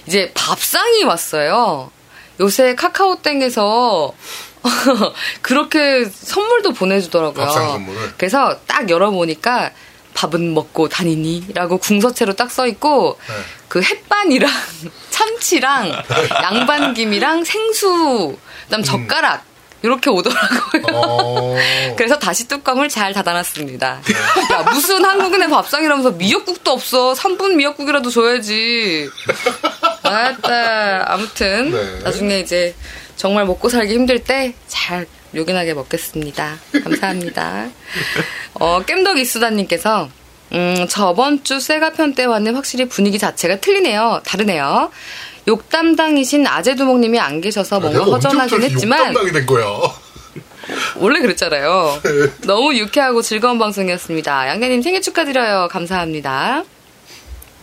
[0.08, 1.92] 이제 밥상이 왔어요.
[2.40, 4.14] 요새 카카오땡에서
[5.42, 7.46] 그렇게 선물도 보내주더라고요.
[7.46, 8.14] 밥상 선물을?
[8.18, 9.72] 그래서 딱 열어보니까
[10.14, 11.48] 밥은 먹고 다니니?
[11.54, 13.34] 라고 궁서체로 딱 써있고, 네.
[13.72, 14.52] 그 햇반이랑
[15.12, 15.94] 참치랑
[16.44, 19.46] 양반김이랑 생수, 그다음 젓가락,
[19.82, 20.84] 이렇게 오더라고요.
[20.92, 21.56] 어.
[21.96, 24.02] 그래서 다시 뚜껑을 잘 닫아놨습니다.
[24.52, 27.14] 야, 무슨 한국인의 밥상이라면서 미역국도 없어.
[27.14, 29.10] 3분 미역국이라도 줘야지.
[30.04, 32.00] 아따, 아무튼, 네.
[32.04, 32.76] 나중에 이제
[33.16, 36.58] 정말 먹고 살기 힘들 때 잘 요긴하게 먹겠습니다.
[36.84, 37.70] 감사합니다.
[38.56, 40.10] 어, 깸덕 이수다님께서,
[40.54, 44.22] 음, 저번 주 세가편 때와는 확실히 분위기 자체가 틀리네요.
[44.26, 44.92] 다르네요.
[45.48, 49.66] 욕 담당이신 아재두목님이 안 계셔서 뭔가 허전하긴 했지만, 욕담당이 된 거야.
[50.98, 52.02] 원래 그랬잖아요.
[52.46, 54.48] 너무 유쾌하고 즐거운 방송이었습니다.
[54.50, 55.68] 양대님 생일 축하드려요.
[55.72, 56.64] 감사합니다.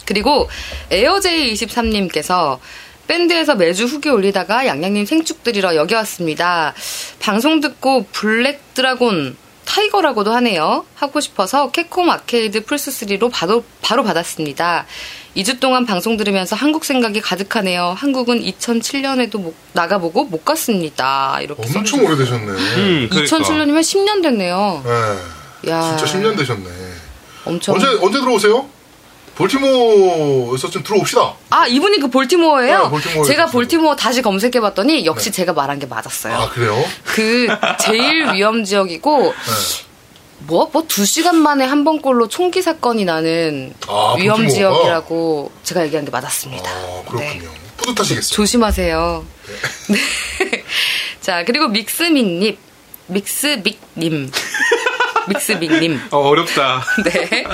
[0.04, 0.48] 그리고
[0.90, 2.58] 에어제이23님께서
[3.06, 6.74] 밴드에서 매주 후기 올리다가 양양님 생축 드리러 여기 왔습니다.
[7.20, 9.36] 방송 듣고 Black Dragon
[9.68, 10.84] Tiger라고도 하네요.
[10.94, 14.86] 하고 싶어서 Capcom Arcade 플스3로 바로, 바로 받았습니다.
[15.36, 17.94] 2주 동안 방송 들으면서 한국 생각이 가득하네요.
[17.96, 21.38] 한국은 2007년에도 못- 나가보고 못 갔습니다.
[21.42, 22.06] 이렇게 엄청 써주셨어요.
[22.08, 22.46] 오래되셨네.
[22.52, 23.36] 음, 그러니까.
[23.36, 24.82] 2007년이면 10년 됐네요.
[24.84, 25.70] 네.
[25.70, 26.64] 야, 진짜 10년 되셨네.
[27.44, 27.74] 엄청.
[27.74, 28.66] 언제 언제 들어오세요?
[29.38, 31.34] 볼티모어에서 좀 들어옵시다.
[31.50, 32.82] 아, 이분이 그 볼티모어예요?
[32.84, 33.46] 네, 볼티모어에 제가.
[33.46, 36.34] 볼티모어 다시 검색해 봤더니 역시 제가 말한 게 맞았어요.
[36.34, 36.76] 아 그래요?
[37.04, 37.46] 그
[37.80, 39.86] 제일 위험 지역이고 네.
[40.46, 44.50] 뭐 뭐 두 시간 만에 한 번꼴로 총기 사건이 나는 아, 위험 볼티모어가?
[44.76, 46.68] 지역이라고 제가 얘기한 게 맞았습니다.
[46.70, 47.42] 아 그렇군요.
[47.42, 47.48] 네.
[47.78, 48.34] 뿌듯하시겠어요.
[48.34, 49.24] 조심하세요.
[49.88, 49.98] 네.
[51.20, 52.56] 자 그리고 믹스민님,
[53.06, 54.30] 믹스빅님,
[55.28, 56.00] 믹스빅님.
[56.10, 56.82] 어, 어렵다.
[57.04, 57.44] 네.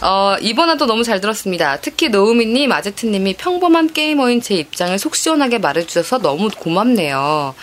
[0.00, 1.78] 어, 이번 화도 너무 잘 들었습니다.
[1.80, 7.54] 특히 노우미님, 아제트님이 평범한 게이머인 제 입장을 속 시원하게 말해주셔서 너무 고맙네요.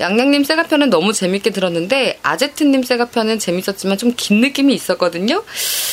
[0.00, 5.44] 양양님 세가편은 너무 재밌게 들었는데 아제트님 세가편은 재밌었지만 좀 긴 느낌이 있었거든요.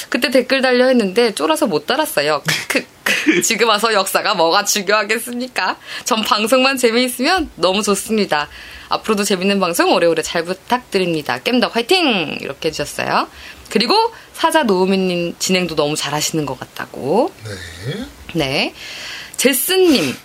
[0.09, 2.41] 그때 댓글 달려 했는데 쫄아서 못 달았어요.
[2.67, 3.41] 크크.
[3.43, 5.77] 지금 와서 역사가 뭐가 중요하겠습니까?
[6.05, 8.47] 전 방송만 재미있으면 너무 좋습니다.
[8.89, 11.39] 앞으로도 재밌는 방송 오래오래 잘 부탁드립니다.
[11.43, 12.37] 겜덕 화이팅!
[12.41, 13.27] 이렇게 해주셨어요.
[13.69, 13.95] 그리고
[14.33, 17.33] 사자 노우미님 진행도 너무 잘하시는 것 같다고.
[17.43, 17.51] 네.
[18.33, 18.73] 네.
[19.37, 20.15] 제스님,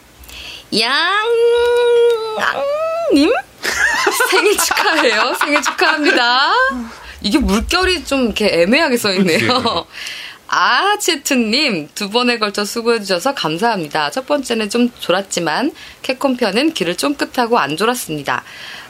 [3.13, 3.33] 양님
[4.31, 5.35] 생일 축하해요.
[5.41, 6.53] 생일 축하합니다.
[7.21, 9.39] 이게 물결이 좀 이렇게 애매하게 써 있네요.
[9.39, 9.87] 그치.
[10.55, 14.11] 아치트님 두 번에 걸쳐 수고해주셔서 감사합니다.
[14.11, 15.73] 첫 번째는 좀 졸았지만
[16.03, 18.45] 캡콤 편은 귀를 쫑긋하고 안 졸았습니다.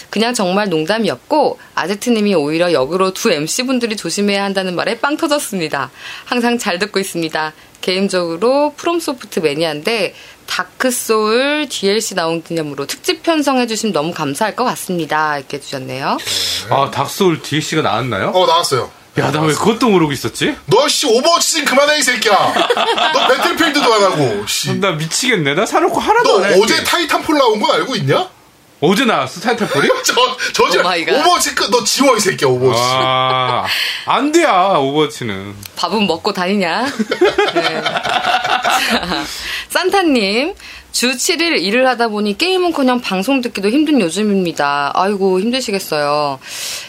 [0.10, 5.92] 그냥 정말 농담이었고, 아제트님이 오히려 역으로 두 MC분들이 조심해야 한다는 말에 빵 터졌습니다.
[6.26, 7.54] 항상 잘 듣고 있습니다.
[7.82, 10.16] 개인적으로 프롬소프트 매니아인데
[10.48, 15.38] 다크소울 DLC 나온 기념으로 특집 편성해주시면 너무 감사할 것 같습니다.
[15.38, 16.18] 이렇게 해주셨네요.
[16.70, 18.30] 아, Dark Soul DLC가 나왔나요?
[18.30, 18.92] 어, 나왔어요.
[19.18, 20.56] 야, 나 왜 그것도 모르고 있었지?
[20.66, 22.34] 너, 씨, Overwatch 좀 그만해, 이 새끼야.
[23.14, 24.78] 너 Battlefield도 안 하고, 씨.
[24.80, 25.54] 나 미치겠네.
[25.56, 26.62] 나 사놓고 하나도 너 안 할게.
[26.62, 28.28] 어제 Titanfall 나온 건 알고 있냐?
[28.82, 29.88] 어제 나왔어, Titanfall이?
[30.06, 30.96] 저, 저지, 갓.
[30.98, 32.82] Overwatch 끝, 너 지워, 이 새끼야, Overwatch.
[32.84, 33.66] 아,
[34.06, 35.56] 안 돼야, Overwatch는.
[35.78, 36.86] 밥은 먹고 다니냐?
[37.56, 37.82] 네.
[37.82, 39.24] 자,
[39.70, 40.54] 산타님.
[40.96, 44.94] 주 7일 일을 하다 보니 게임은커녕 방송 듣기도 힘든 요즘입니다.
[44.96, 46.40] 아이고 힘드시겠어요.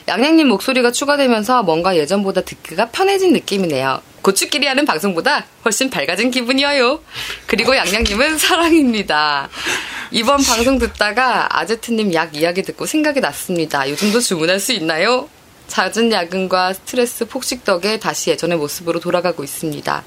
[0.07, 4.01] 양양님 목소리가 추가되면서 뭔가 예전보다 듣기가 편해진 느낌이네요.
[4.23, 7.01] 고추끼리 하는 방송보다 훨씬 밝아진 기분이어요.
[7.49, 9.49] 그리고 양양님은 사랑입니다.
[10.12, 13.90] 이번 방송 듣다가 아제트님 약 이야기 듣고 생각이 났습니다.
[13.90, 15.29] 요즘도 주문할 수 있나요?
[15.68, 20.05] 잦은 야근과 스트레스 폭식 덕에 다시 예전의 모습으로 돌아가고 있습니다.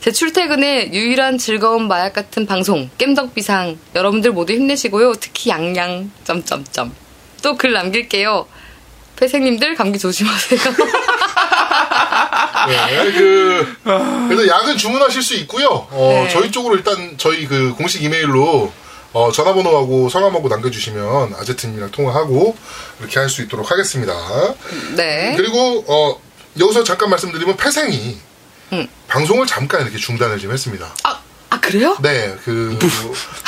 [0.00, 5.14] 제 출퇴근에 유일한 즐거운 마약 같은 방송 깸덕비상 여러분들 모두 힘내시고요.
[5.14, 6.94] 특히 양양 점점점
[7.42, 8.46] 또 글 남길게요.
[9.16, 10.60] 폐생님들 감기 조심하세요.
[12.68, 13.76] 네, 그,
[14.28, 15.66] 그래서 약은 주문하실 수 있고요.
[15.90, 16.28] 어, 네.
[16.30, 18.72] 저희 쪽으로 일단 저희 그 공식 이메일로
[19.12, 22.56] 어, 전화번호하고 성함하고 남겨주시면 아제트님이랑 통화하고
[23.00, 24.14] 이렇게 할 수 있도록 하겠습니다.
[24.96, 25.34] 네.
[25.36, 26.20] 그리고 어,
[26.58, 28.18] 여기서 잠깐 말씀드리면 폐생이
[28.72, 28.86] 음.
[29.08, 30.94] 방송을 잠깐 이렇게 중단을 좀 했습니다.
[31.04, 31.96] 아, 아 그래요?
[32.02, 32.78] 네, 그,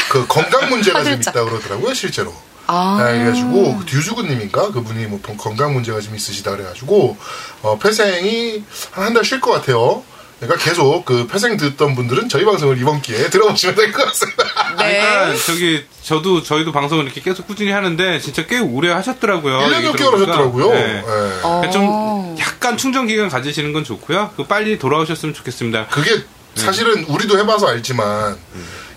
[0.08, 1.34] 그 건강 문제가 좀 화들짝.
[1.34, 2.34] 있다 그러더라고요, 실제로.
[2.66, 2.98] 아.
[3.02, 7.16] 네, 그래가지고 그 듀즈구님인가 그분이 뭐 건강 문제가 좀 있으시다 그래가지고
[7.62, 10.02] 어, 폐생이 한 한 달 쉴 것 같아요.
[10.40, 14.44] 그러니까 계속 그 폐생 듣던 분들은 저희 방송을 이번 기회에 들어보시면 될 것 같습니다.
[14.78, 14.98] 네.
[15.00, 19.58] 그러니까 저기 저도 저희도 방송을 이렇게 계속 꾸준히 하는데 진짜 꽤 오래 하셨더라고요.
[19.58, 20.32] 1년 얘기 6개월 들어보니까.
[20.32, 20.70] 하셨더라고요.
[20.72, 21.02] 네.
[21.02, 21.02] 네.
[21.42, 21.70] 어.
[21.70, 24.30] 좀 약간 충전 기간 가지시는 건 좋고요.
[24.36, 25.88] 그 빨리 돌아오셨으면 좋겠습니다.
[25.88, 26.22] 그게
[26.54, 28.36] 사실은 우리도 해봐서 알지만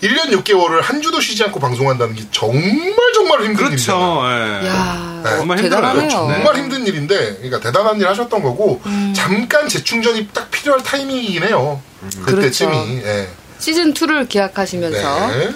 [0.02, 4.20] 1년 6개월을 한 주도 쉬지 않고 방송한다는 게 정말 정말 힘든 일이잖아요.
[4.20, 4.66] 그렇죠.
[4.66, 4.68] 예.
[4.68, 5.58] 야, 네, 정말.
[5.60, 5.94] 힘들어요.
[5.94, 6.10] 네.
[6.10, 9.14] 정말 힘든 일인데, 그러니까 대단한 일 하셨던 거고, 음.
[9.16, 11.82] 잠깐 재충전이 딱 필요할 타이밍이긴 해요.
[12.26, 12.72] 그때쯤이.
[12.72, 13.08] 그렇죠.
[13.08, 13.30] 예.
[13.60, 15.50] 시즌 2를 기약하시면서 네.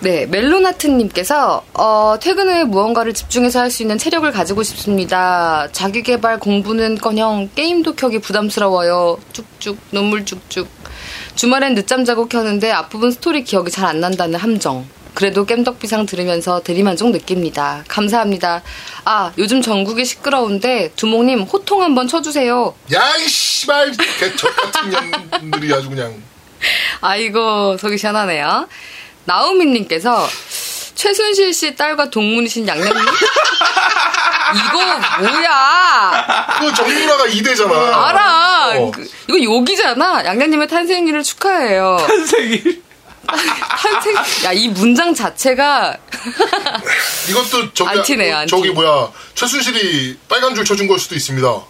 [0.00, 5.68] 네, 멜로나트님께서 어, 퇴근 후에 무언가를 집중해서 할 수 있는 체력을 가지고 싶습니다.
[5.70, 9.18] 자기개발 공부는커녕 게임도 켜기 부담스러워요.
[9.32, 10.68] 쭉쭉 눈물 쭉쭉.
[11.36, 14.86] 주말엔 늦잠 자고 켜는데 앞부분 스토리 기억이 잘 안 난다는 함정.
[15.14, 17.84] 그래도 깸덕비상 들으면서 대리만족 느낍니다.
[17.86, 18.62] 감사합니다.
[19.04, 22.74] 아, 요즘 전국이 시끄러운데 두목님 호통 한번 쳐주세요.
[22.94, 26.20] 야, 이 씨발, 개척 같은 년들이 아주 그냥.
[27.00, 28.66] 아이고, 속이 시원하네요.
[29.26, 30.26] 나우미님께서
[30.94, 32.94] 최순실 씨 딸과 동문이신 양념님?
[34.54, 34.84] 이거
[35.20, 36.46] 뭐야?
[36.60, 37.72] 그 정유라가 2대잖아.
[37.72, 38.72] 알아.
[38.76, 38.90] 어.
[38.90, 40.24] 그, 이거 욕이잖아.
[40.24, 41.96] 양념님의 탄생일을 축하해요.
[42.06, 42.82] 탄생일.
[43.26, 44.14] 탄생.
[44.44, 45.96] 야, 이 문장 자체가
[47.30, 48.50] 이것도 저기, 안티네요, 안티.
[48.50, 51.48] 저기 뭐야, 최순실이 빨간 줄 쳐준 걸 수도 있습니다.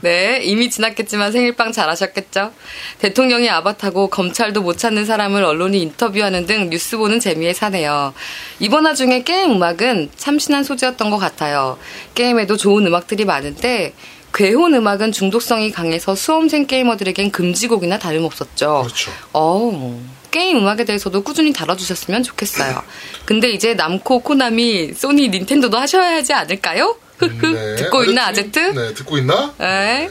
[0.00, 2.52] 네, 이미 지났겠지만 생일빵 잘하셨겠죠?
[2.98, 8.14] 대통령이 아바타고 검찰도 못 찾는 사람을 언론이 인터뷰하는 등 뉴스 보는 재미에 사네요.
[8.60, 11.78] 이번 화 중에 게임 음악은 참신한 소재였던 것 같아요.
[12.14, 13.94] 게임에도 좋은 음악들이 많은데
[14.34, 18.82] 괴혼 음악은 중독성이 강해서 수험생 게이머들에겐 금지곡이나 다름없었죠.
[18.82, 19.12] 그렇죠.
[19.32, 20.02] 어,
[20.32, 22.82] 게임 음악에 대해서도 꾸준히 다뤄주셨으면 좋겠어요.
[23.24, 26.96] 근데 이제 남코, 코나미, 소니, 닌텐도도 하셔야 하지 않을까요?
[27.18, 27.46] 흐흐.
[27.46, 27.76] 네.
[27.76, 28.58] 듣고 있나, 아제트?
[28.58, 29.52] 네, 듣고 있나?
[29.58, 30.10] 네.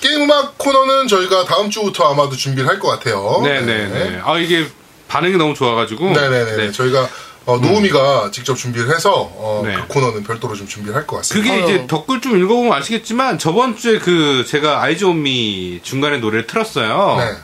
[0.00, 3.40] 게임 음악 코너는 저희가 다음 주부터 아마도 준비를 할 것 같아요.
[3.42, 4.20] 네 네 네.
[4.24, 4.66] 아 이게
[5.08, 6.10] 반응이 너무 좋아가지고.
[6.12, 6.56] 네 네네.
[6.56, 6.72] 네.
[6.72, 7.08] 저희가
[7.46, 9.74] 어, 노우미가 직접 준비를 해서 어, 네.
[9.74, 11.50] 그 코너는 별도로 좀 준비를 할 것 같습니다.
[11.50, 11.64] 그게.
[11.64, 17.16] 이제 댓글 좀 읽어보면 아시겠지만 저번 주에 그 제가 Eyes on Me 중간에 노래를 틀었어요.
[17.18, 17.36] 네.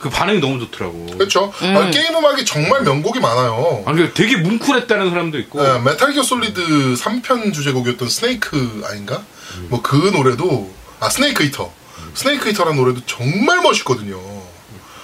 [0.00, 1.06] 그 반응이 너무 좋더라고.
[1.18, 1.52] 그렇죠.
[1.60, 3.84] 아, 게임 음악이 정말 명곡이 많아요.
[3.86, 5.62] 아, 그 되게 뭉클했다는 사람도 있고.
[5.62, 9.22] 네, Metal Gear Solid 3편 주제곡이었던 Snake 아닌가?
[9.68, 11.70] 뭐그 노래도 아 Snake Eater.
[12.14, 14.18] Snake Eater라는 노래도 정말 멋있거든요.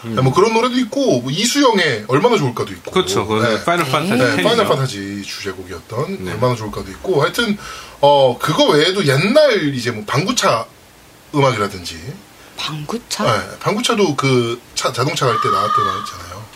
[0.03, 2.91] 네, 뭐 그런 노래도 있고 뭐 이수영의 얼마나 좋을까도 있고.
[2.91, 3.27] 그렇죠.
[3.27, 3.63] 그 네.
[3.65, 4.23] Final Fantasy.
[4.23, 4.43] 네, 10이죠.
[4.45, 6.33] Final Fantasy 주제곡이었던 네.
[6.33, 7.59] 얼마나 좋을까도 있고 하여튼
[8.01, 10.67] 어 그거 외에도 옛날 이제 뭐 방구차
[11.35, 11.97] 음악이라든지
[12.57, 13.25] 방구차?
[13.25, 16.47] 네, 방구차도 그 차, 자동차 갈 때 나왔던 거 있잖아요.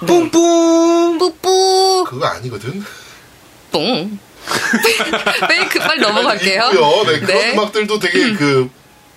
[0.00, 1.18] 뿡뿡.
[1.18, 2.84] 뿌뿌 그거 아니거든.
[3.72, 3.80] 뿡
[5.48, 6.70] 페이크 빨리 넘어갈게요.
[6.72, 7.04] 있고요.
[7.04, 7.52] 네, 그런 네.
[7.52, 8.70] 음악들도 되게 그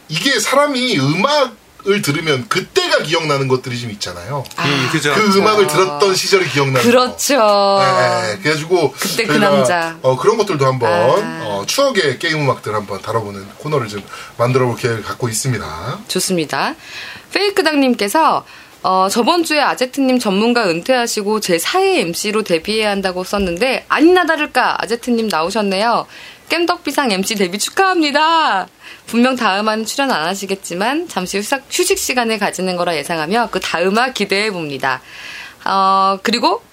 [0.08, 1.56] 이게 사람이 음악
[1.88, 4.44] 을 들으면 그때가 기억나는 것들이 좀 있잖아요.
[4.60, 5.14] 음, 그죠.
[5.14, 6.86] 그 음악을 들었던 시절이 기억나는 거.
[6.86, 7.80] 그렇죠.
[7.80, 8.40] 네, 네.
[8.40, 9.98] 그래가지고 그때 그 남자.
[10.02, 11.40] 어, 그런 것들도 한번 아.
[11.46, 14.04] 어, 추억의 게임 음악들 한번 다뤄보는 코너를 좀
[14.38, 16.00] 만들어볼 계획을 갖고 있습니다.
[16.10, 16.76] 좋습니다.
[17.32, 18.46] 페이크당님께서
[18.82, 25.28] 어, 저번 주에 아제트님 전문가 은퇴하시고 제 4회 MC로 데뷔해야 한다고 썼는데 아니나 다를까 아제트님
[25.28, 26.08] 나오셨네요.
[26.48, 28.68] 깸덕비상 MC 데뷔 축하합니다.
[29.06, 34.50] 분명 다음화는 출연 안 하시겠지만 잠시 휴삭, 휴식 시간을 가지는 거라 예상하며 그 다음화 기대해
[34.50, 35.02] 봅니다.
[35.66, 36.64] 어, 그리고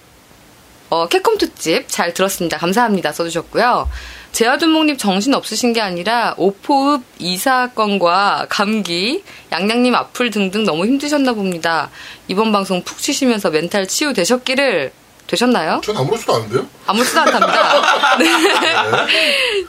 [0.89, 2.57] 어, 캡콤 특집 잘 들었습니다.
[2.57, 3.11] 감사합니다.
[3.11, 3.89] 써주셨고요.
[4.31, 11.89] 제아두목님 정신 없으신 게 아니라 오포읍 이사건과 감기, 양양님 악플 등등 너무 힘드셨나 봅니다.
[12.27, 14.91] 이번 방송 푹 쉬시면서 멘탈 치유 되셨기를
[15.25, 15.81] 되셨나요?
[15.83, 16.67] 전 아무렇지도 않은데요?
[16.85, 18.17] 아무렇지도 않답니다.
[18.17, 18.25] 네.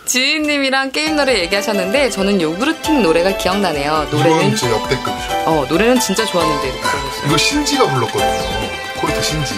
[0.06, 4.06] 지인님이랑 게임 노래 얘기하셨는데 저는 요구르팅 노래가 기억나네요.
[4.10, 5.32] 노래는 제 역대급이죠.
[5.46, 6.80] 어 노래는 진짜 좋았는데 이렇게.
[7.26, 8.68] 이거 신지가 불렀거든요.
[9.00, 9.54] 코르트 신지.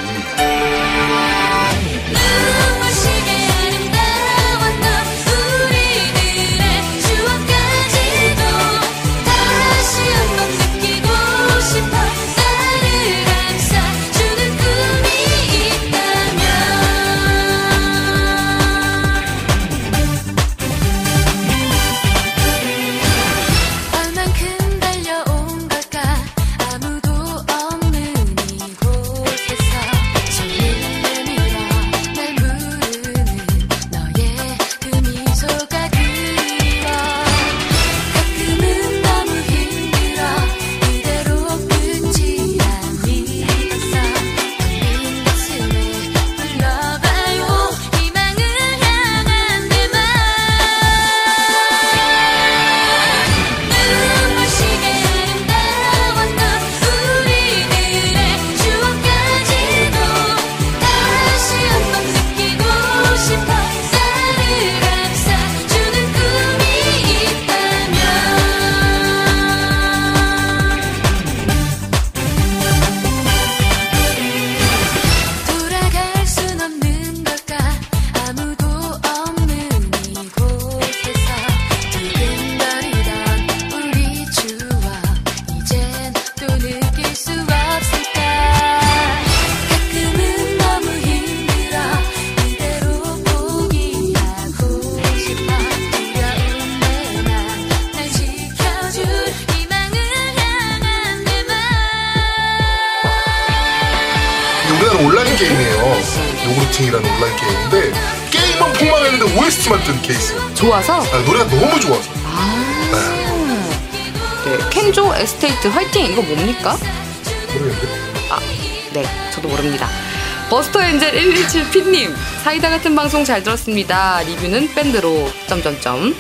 [120.51, 124.21] 버스터 엔젤 117P님, 사이다 같은 방송 잘 들었습니다.
[124.23, 126.15] 리뷰는 밴드로, 점점점.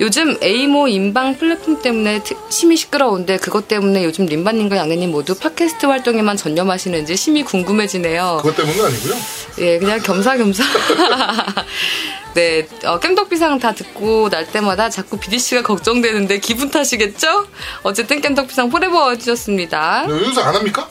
[0.00, 5.86] 요즘 에이모 인방 플랫폼 때문에 트- 심히 시끄러운데 그것 때문에 요즘 림바님과 양내님 모두 팟캐스트
[5.86, 8.40] 활동에만 전념하시는지 심히 궁금해지네요.
[8.42, 9.14] 그것 때문은 아니고요.
[9.58, 10.64] 예, 그냥 겸사겸사.
[12.34, 17.46] 네, 어, 겜덕비상 다 듣고 날 때마다 자꾸 비디씨가 걱정되는데 기분 탓이겠죠?
[17.82, 20.06] 어쨌든 겜덕비상 forever 해주셨습니다.
[20.08, 20.88] 네, 요새 안 합니까?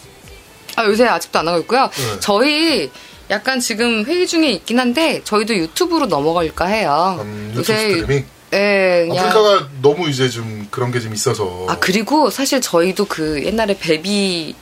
[0.75, 1.89] 아, 요새 아직도 안 하고 있고요.
[1.93, 2.19] 네.
[2.19, 2.91] 저희
[3.29, 7.19] 약간 지금 회의 중에 있긴 한데 저희도 유튜브로 넘어갈까 해요.
[7.21, 8.25] 음, 유튜브 스트리밍?
[8.53, 9.25] 예, 그냥.
[9.27, 11.65] 아프리카가 너무 이제 좀 그런 게 좀 있어서.
[11.69, 14.53] 아, 그리고 사실 저희도 그 옛날에 베비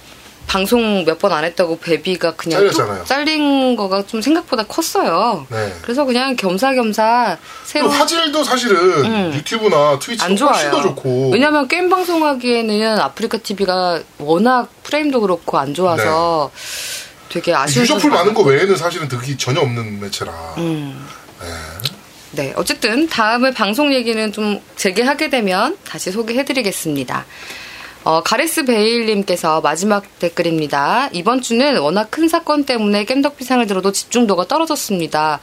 [0.50, 3.00] 방송 몇 번 안 했다고 베비가 그냥 잘렸잖아요.
[3.00, 5.46] 뚝 잘린 거가 좀 생각보다 컸어요.
[5.50, 5.74] 네.
[5.84, 9.34] 그래서 그냥 겸사겸사 새로 또 화질도 사실은 음.
[9.36, 10.72] 유튜브나 트위치가 안 훨씬 좋아요.
[10.72, 11.30] 더 좋고.
[11.32, 16.52] 왜냐면 게임 방송하기에는 아프리카 TV가 워낙 프레임도 그렇고 안 좋아서
[17.30, 20.32] 되게 아쉬운 user pool 많은 거 외에는 사실은 득이 전혀 없는 매체라.
[20.58, 21.08] 음.
[22.32, 27.26] 네, 어쨌든 다음에 방송 얘기는 좀 재개하게 되면 다시 소개해드리겠습니다.
[28.04, 31.10] 어, 가레스 베일님께서 마지막 댓글입니다.
[31.12, 35.40] 이번 주는 워낙 큰 사건 때문에 겜덕비상을 들어도 집중도가 떨어졌습니다.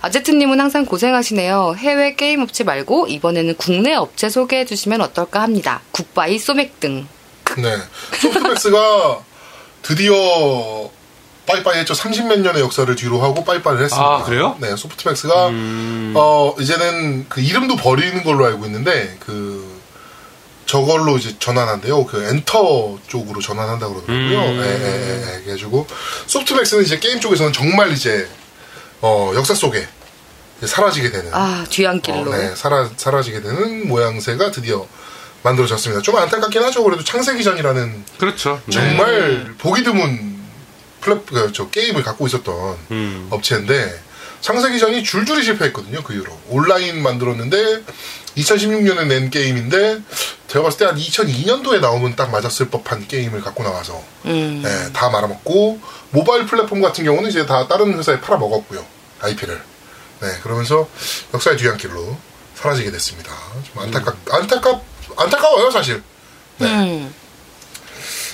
[0.00, 1.76] 아제트님은 항상 고생하시네요.
[1.78, 5.80] 해외 게임 업체 말고 이번에는 국내 업체 소개해 주시면 어떨까 합니다.
[5.92, 7.06] goodbye 소맥 등.
[7.56, 7.76] 네.
[8.20, 9.20] 소프트맥스가
[9.82, 10.14] 드디어
[11.46, 11.94] 빠이빠이 했죠.
[11.94, 14.08] 30몇 년의 역사를 뒤로 하고 빠이빠이를 했습니다.
[14.08, 14.56] 아, 그래요?
[14.60, 15.50] 네, 소프트맥스가
[16.14, 19.71] 어 이제는 그 이름도 버리는 걸로 알고 있는데 그
[20.66, 22.06] 저걸로 이제 전환한대요.
[22.06, 24.40] 그 엔터 쪽으로 전환한다 그러더라고요.
[24.40, 24.62] 음.
[24.62, 25.40] 예, 예, 예, 예.
[25.42, 25.86] 그래가지고
[26.26, 28.28] 소프트맥스는 이제 게임 쪽에서는 정말 이제
[29.00, 29.86] 어 역사 속에
[30.58, 32.30] 이제 사라지게 되는 아, 뒤안길로.
[32.30, 34.86] 어, 네, 사라, 사라지게 되는 모양새가 드디어
[35.42, 36.02] 만들어졌습니다.
[36.02, 36.84] 좀 안타깝긴 하죠.
[36.84, 38.60] 그래도 창세기전이라는 그렇죠.
[38.66, 38.72] 네.
[38.72, 40.40] 정말 보기 드문
[41.00, 43.26] 플랫, 그, 저 게임을 갖고 있었던 음.
[43.30, 44.00] 업체인데
[44.40, 46.02] 창세기전이 줄줄이 실패했거든요.
[46.02, 47.82] 그 이후로 온라인 만들었는데
[48.36, 50.00] 2016년에 낸 게임인데
[50.48, 54.62] 제가 봤을 때 한 2002년도에 나오면 딱 맞았을 법한 게임을 갖고 나와서 음.
[54.64, 55.80] 네, 다 말아먹고
[56.10, 58.84] 모바일 플랫폼 같은 경우는 이제 다 다른 회사에 팔아먹었고요.
[59.20, 59.62] IP를.
[60.20, 60.88] 네, 그러면서
[61.34, 62.16] 역사의 뒤안길로
[62.54, 63.32] 사라지게 됐습니다.
[63.72, 64.82] 좀 안타깝, 안타깝,
[65.16, 66.02] 안타까워요, 사실.
[66.58, 67.14] 네, 음.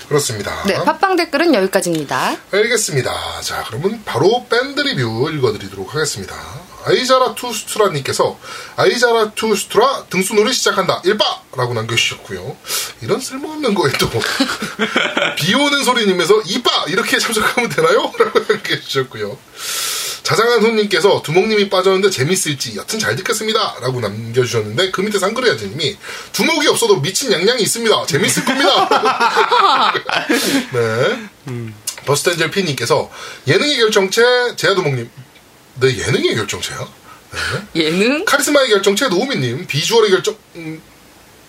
[0.09, 0.63] 그렇습니다.
[0.67, 2.37] 네, 팟빵 댓글은 여기까지입니다.
[2.51, 3.41] 알겠습니다.
[3.43, 6.35] 자, 그러면 바로 밴드 리뷰 읽어드리도록 하겠습니다.
[6.85, 8.39] 아이자라 투스트라님께서
[8.77, 11.03] 아이자라 투스트라 등수놀이 시작한다.
[11.05, 11.43] 일바!
[11.57, 12.57] 라고 남겨주셨고요.
[13.03, 14.09] 이런 쓸모없는 거에 또
[15.37, 16.71] 비 오는 소리님에서 이빠!
[16.89, 18.13] 이렇게 참석하면 되나요?
[18.19, 19.39] 라고 남겨주셨고요.
[20.23, 23.77] 자상한 손님께서 두목님이 빠졌는데 재밌을지 여튼 잘 듣겠습니다.
[23.81, 25.97] 라고 남겨주셨는데 그 밑에 상그레아즈님이
[26.33, 28.07] 두목이 없어도 미친 양양이 있습니다.
[28.07, 29.95] 재밌을 겁니다.
[30.73, 31.29] 네.
[32.05, 33.11] 버스텐젤 피님께서
[33.47, 34.23] 예능의 결정체
[34.57, 35.11] 제아두목님
[35.81, 36.89] 네 예능의 결정체야?
[37.77, 38.25] 예능?
[38.25, 39.67] 카리스마의 결정체 노우미님.
[39.67, 40.81] 비주얼의 결정 음,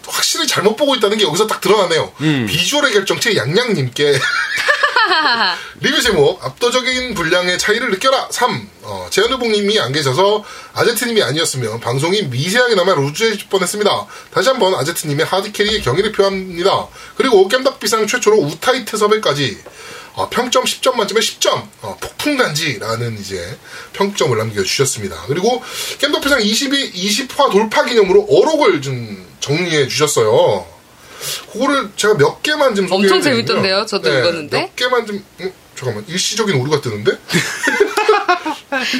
[0.07, 2.13] 확실히 잘못 보고 있다는 게 여기서 딱 드러나네요.
[2.47, 4.19] 비주얼의 결정체 양양님께.
[5.81, 8.27] 리뷰 제목 압도적인 분량의 차이를 느껴라.
[8.31, 14.05] 3 어, 제한우봉님이 안 계셔서 아제트님이 아니었으면 방송이 미세하게나마 루즈해질 뻔했습니다.
[14.31, 16.87] 다시 한번 아제트님의 하드캐리의 경의를 표합니다.
[17.15, 19.57] 그리고 겜덕비상 최초로 우타이트 섭외까지
[20.19, 23.57] 어, 평점 10점 만점에 10점 어, 폭풍단지라는 이제
[23.93, 25.63] 평점을 남겨주셨습니다 그리고
[25.99, 30.67] 겜덕비상 22, 20화 돌파 기념으로 어록을 좀 정리해 주셨어요
[31.53, 33.85] 그거를 제가 몇 개만 좀 엄청 소개해 재밌던데요?
[33.85, 34.59] 저도 읽었는데.
[34.61, 37.11] 몇 개만 좀 음, 잠깐만 일시적인 오류가 뜨는데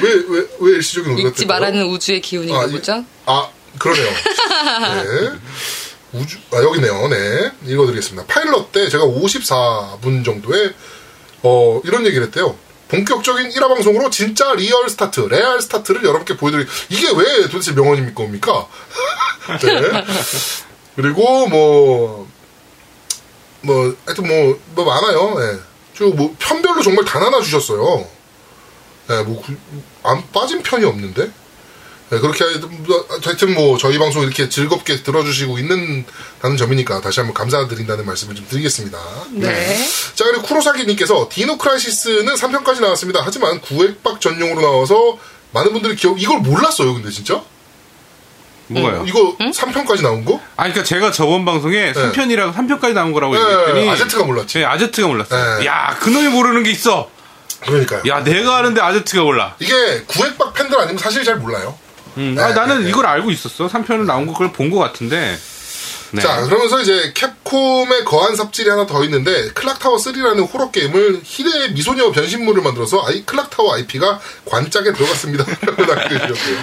[0.02, 1.60] 왜 왜 왜 일시적인 오류가 읽지 뜰까요?
[1.60, 3.04] 말라는 우주의 기운인가 아, 이- 보죠?
[3.26, 4.06] 아 그러네요.
[4.12, 5.40] 네.
[6.12, 7.08] 우주 아 여기네요.
[7.08, 8.26] 네 읽어드리겠습니다.
[8.28, 10.74] 파일럿 때 제가 54분 정도에
[11.44, 12.56] 어 이런 얘기를 했대요.
[12.90, 16.66] 본격적인 1화 방송으로 진짜 real start, 레알 start를 여러분께 보여드리.
[16.90, 18.18] 이게 왜 도대체 명언입니까?
[19.62, 20.06] 네.
[20.96, 22.28] 그리고 뭐,
[23.62, 25.36] 뭐, 하여튼 뭐, 뭐 많아요.
[25.40, 25.60] 예.
[25.98, 28.08] 그리고 뭐, 편별로 정말 단 하나 주셨어요.
[29.12, 29.58] 예, 뭐, 그-
[30.04, 31.32] 안 빠진 편이 없는데?
[32.12, 37.36] 예, 그렇게 하여튼 뭐, 하여튼 뭐, 저희 방송 이렇게 즐겁게 들어주시고 있는다는 점이니까 다시 한번
[37.36, 38.98] 감사드린다는 말씀을 좀 드리겠습니다.
[39.32, 39.78] 네.
[40.16, 43.22] 자, 그리고 쿠로사기님께서 디노 크라이시스는 3편까지 나왔습니다.
[43.24, 45.20] 하지만 구획박 전용으로 나와서
[45.52, 47.42] 많은 분들이 기억, 이걸 몰랐어요, 근데 진짜?
[48.68, 49.04] 뭐가요?
[49.08, 50.40] 이거 3편까지 나온 거?
[50.56, 54.60] 아니, 그러니까 제가 저번 방송에 3편이라고 3편까지 나온 거라고 네, 얘기했더니 아제트가 몰랐지.
[54.60, 55.60] 네, 아제트가 몰랐어요.
[55.60, 55.66] 네.
[55.66, 57.10] 야, 그놈이 모르는 게 있어.
[57.62, 58.04] 그러니까요.
[58.08, 59.56] 야 내가 아는데 아제트가 올라.
[59.60, 61.78] 이게 구획박 팬들 아니면 사실 잘 몰라요.
[62.20, 63.68] 음, 네, 아, 나는 네, 이걸 알고 있었어.
[63.68, 65.38] 3편을 나온 걸 본 것 같은데.
[66.12, 66.22] 네.
[66.24, 72.12] 자, 그러면서 이제 캡콤의 거한 삽질이 하나 더 있는데 클락타워 3라는 호러 게임을 희대의 미소녀
[72.12, 75.46] 변신물을 만들어서 아이 클락타워 IP가 관짝에 들어갔습니다.
[75.68, 76.58] 라고 남겨주셨고요.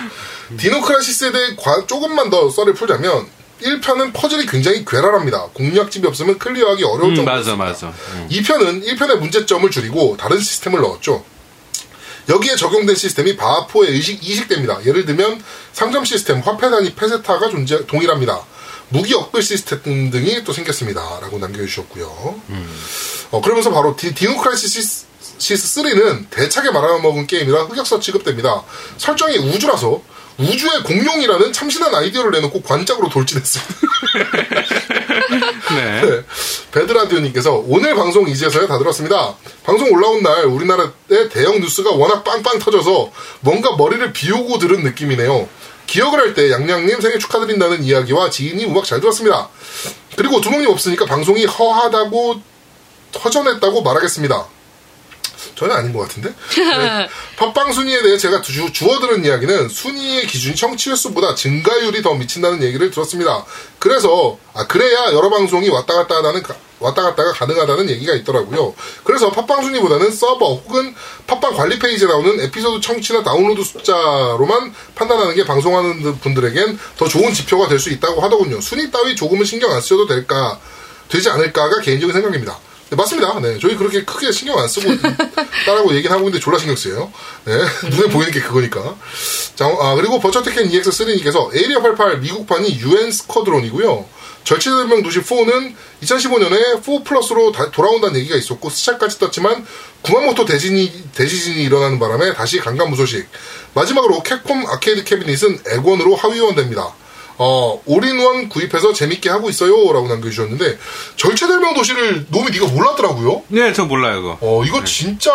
[0.59, 3.27] Dino Crisis에 대해 과- 조금만 더 썰을 풀자면
[3.63, 5.45] 1편은 퍼즐이 굉장히 괴랄합니다.
[5.55, 7.57] 공략집이 없으면 clear하기 어려울 음, 정도였습니다.
[7.65, 7.97] 맞아, 맞아.
[8.15, 8.29] 음.
[8.31, 11.25] 2편은 1편의 문제점을 줄이고 다른 시스템을 넣었죠.
[12.29, 14.85] 여기에 적용된 시스템이 바하포에 의식, 이식됩니다.
[14.85, 18.45] 예를 들면 상점 시스템, 화폐 단위 페세타가 존재, 동일합니다.
[18.89, 21.01] 무기 업글 시스템 등이 또 생겼습니다.
[21.21, 22.41] 라고 남겨주셨고요.
[23.33, 25.07] 어, 그러면서 바로 디, Dino Crisis
[25.39, 28.63] 3는 대차게 말아먹은 게임이라 흑역사 취급됩니다.
[28.99, 30.03] 설정이 우주라서
[30.39, 33.75] 우주의 공룡이라는 참신한 아이디어를 내놓고 관짝으로 돌진했습니다.
[35.75, 36.01] 네.
[36.03, 36.23] 네.
[36.73, 39.35] 배드라디오님께서 오늘 방송 이제서야 다 들었습니다.
[39.65, 43.11] 방송 올라온 날 우리나라의 대형 뉴스가 워낙 빵빵 터져서
[43.41, 45.49] 뭔가 머리를 비우고 들은 느낌이네요.
[45.87, 49.49] 기억을 할 때 양양님 생일 축하드린다는 이야기와 지인이 음악 잘 들었습니다.
[50.17, 52.41] 그리고 두목님 없으니까 방송이 허하다고
[53.25, 54.47] 허전했다고 말하겠습니다.
[55.57, 56.33] 저는 아닌 것 같은데?
[56.57, 57.09] 네.
[57.39, 62.63] 팟빵 순위에 대해 제가 주, 주워 들은 이야기는 순위의 기준이 청취 횟수보다 증가율이 더 미친다는
[62.63, 63.45] 얘기를 들었습니다.
[63.79, 68.75] 그래서, 아, 그래야 여러 방송이 왔다 갔다 하다는, 가- 왔다 갔다가 가능하다는 얘기가 있더라고요.
[69.03, 70.95] 그래서 팟빵 순위보다는 서버 혹은
[71.27, 77.69] 팟빵 관리 페이지에 나오는 에피소드 청취나 다운로드 숫자로만 판단하는 게 방송하는 분들에겐 더 좋은 지표가
[77.69, 78.61] 될 수 있다고 하더군요.
[78.61, 80.59] 순위 따위 조금은 신경 안 쓰셔도 될까,
[81.09, 82.59] 되지 않을까가 개인적인 생각입니다.
[82.89, 83.41] 네, 맞습니다.
[83.41, 84.89] 네, 저희 그렇게 크게 신경 안 쓰고
[85.67, 87.13] 따라고 얘기는 하고 있는데 졸라 신경 쓰여요.
[87.45, 87.53] 네,
[87.91, 88.95] 눈에 보이는 게 그거니까.
[89.57, 94.07] 자, 아, 그리고 버처테켄 EX3님께서 에이리어 88 미국판이 UN 스쿼드론이고요.
[94.45, 95.75] 절체절명 도시 4는
[96.05, 99.67] 2015년에 4 플러스로 다- 돌아온다는 얘기가 있었고 스차까지 떴지만
[100.03, 103.27] 구마모토 대지진이, 대지진이 일어나는 바람에 다시 강간무소식.
[103.75, 106.95] 마지막으로 캡콤 아케이드 캐비닛은 액원으로 하위원됩니다.
[107.39, 109.93] 어, 올인원 구입해서 재밌게 하고 있어요.
[109.93, 110.79] 라고 남겨주셨는데,
[111.17, 113.43] 절체절명 도시를 노우미님이 몰랐더라고요.
[113.49, 114.39] 네, 저 몰라요, 그거.
[114.41, 115.31] 어, 이거 진짜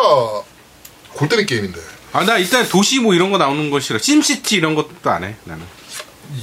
[1.14, 1.80] 골 때린 게임인데.
[2.14, 3.99] 아, 나 일단 도시 뭐 이런 거 나오는 거 싫어.
[3.99, 5.64] SimCity 이런 것도 안 해, 나는.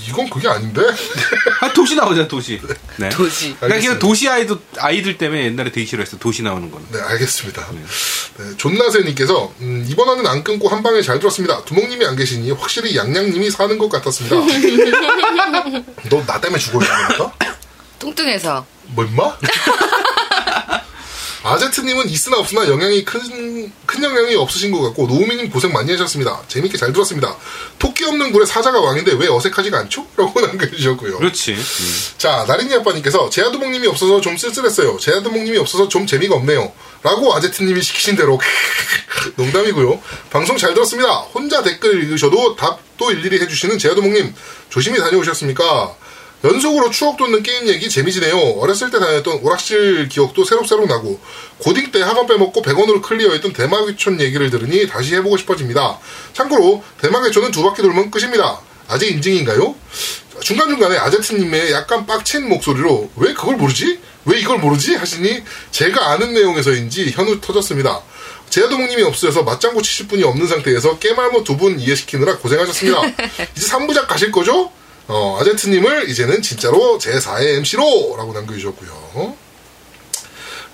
[0.08, 0.82] 이건 그게 아닌데?
[1.60, 2.60] 아, 도시 나오잖아, 도시.
[2.96, 3.08] 네.
[3.10, 3.54] 도시.
[3.58, 3.98] 그러니까 그냥.
[3.98, 6.86] 도시 아이들, 아이들 때문에 옛날에 되게 싫어했어, 도시 나오는 거는.
[6.92, 7.66] 네, 알겠습니다.
[7.72, 11.64] 네, 존나세님께서, 음, 이번 화는 안 끊고 한 방에 잘 들었습니다.
[11.64, 14.36] 두목님이 안 계시니 확실히 양양님이 사는 것 같았습니다.
[16.10, 17.32] 너 나 때문에 죽어야 되는 거야?
[17.98, 18.66] 뚱뚱해서.
[18.88, 19.36] 뭐, 임마?
[21.42, 26.42] 아제트님은 있으나 없으나 영향이 큰, 큰 영향이 없으신 것 같고, 노우미님 고생 많이 하셨습니다.
[26.48, 27.36] 재밌게 잘 들었습니다.
[27.78, 30.06] 토끼 없는 굴에 사자가 왕인데 왜 어색하지가 않죠?
[30.16, 31.18] 라고 남겨주셨고요.
[31.18, 31.52] 그렇지.
[31.52, 31.94] 음.
[32.18, 34.98] 자, 나린이 아빠님께서 제아두목님이 없어서 좀 쓸쓸했어요.
[34.98, 36.72] 제아두목님이 없어서 좀 재미가 없네요.
[37.02, 38.40] 라고 아제트님이 시키신 대로
[39.36, 40.00] 농담이고요.
[40.30, 41.18] 방송 잘 들었습니다.
[41.34, 44.34] 혼자 댓글 읽으셔도 답도 일일이 해주시는 제아두목님
[44.68, 45.94] 조심히 다녀오셨습니까?
[46.44, 48.36] 연속으로 추억 돋는 게임 얘기 재미지네요.
[48.60, 51.18] 어렸을 때 다녔던 오락실 기억도 새록새록 나고
[51.58, 55.98] 고딩 때 학원 빼먹고 100원으로 클리어했던 대마귀촌 얘기를 들으니 다시 해보고 싶어집니다.
[56.34, 58.60] 참고로 대마귀촌은 두 바퀴 돌면 끝입니다.
[58.86, 59.74] 아직 인증인가요?
[60.40, 63.98] 중간중간에 아제트님의 약간 빡친 목소리로 왜 그걸 모르지?
[64.24, 64.94] 왜 이걸 모르지?
[64.94, 68.00] 하시니 제가 아는 내용에서인지 현우 터졌습니다.
[68.48, 73.02] 제아도목님이 없어져서 맞장구 치실 분이 없는 상태에서 깨말모 두 분 이해시키느라 고생하셨습니다.
[73.56, 74.70] 이제 3부작 가실 거죠?
[75.08, 78.14] 어, 아제트님을 이제는 진짜로 제4의 MC로!
[78.18, 79.34] 라고 남겨주셨고요.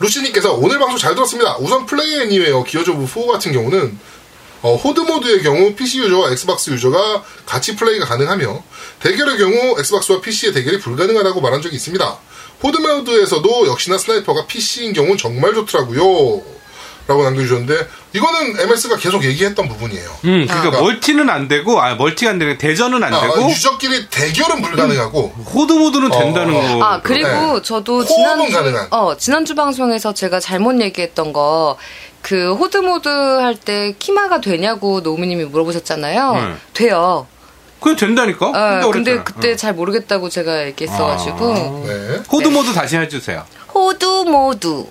[0.01, 1.57] 루시님께서 오늘 방송 잘 들었습니다.
[1.59, 3.97] 우선 Play Anywhere Gears of 4 같은 경우는
[4.63, 8.65] 어, Horde 모드의 경우 PC 유저와 Xbox 유저가 같이 플레이가 가능하며
[9.01, 12.19] 대결의 경우 Xbox와 PC의 대결이 불가능하다고 말한 적이 있습니다.
[12.63, 16.54] Horde 모드에서도 역시나 sniper가 PC인 경우는 정말 좋더라고요.
[17.07, 20.11] 라고 남겨주셨는데 이거는 MS가 계속 얘기했던 부분이에요.
[20.25, 20.81] 음, 그러니까 아.
[20.81, 25.73] 멀티는 안 되고, 아, 멀티가 안 되는, 대전은 안 아, 되고, 유저끼리 대결은 불가능하고 Horde
[25.75, 26.85] 모드는 된다는 어, 거.
[26.85, 27.63] 아, 그리고 네.
[27.63, 28.87] 저도 지난주, 가능한.
[28.91, 31.77] 어, 지난주 방송에서 제가 잘못 얘기했던 거,
[32.23, 36.33] 그, Horde 모드 할 때 키마가 되냐고 노우미님이 물어보셨잖아요.
[36.35, 36.55] 네.
[36.73, 37.27] 돼요.
[37.81, 38.47] 그냥 된다니까?
[38.87, 39.23] 어, 근데.
[39.23, 39.57] 그때 어.
[39.57, 41.85] 잘 모르겠다고 제가 얘기했어가지고.
[41.87, 42.23] 네.
[42.33, 43.45] Horde 모드 다시 해주세요.
[43.75, 44.87] 호드 모드.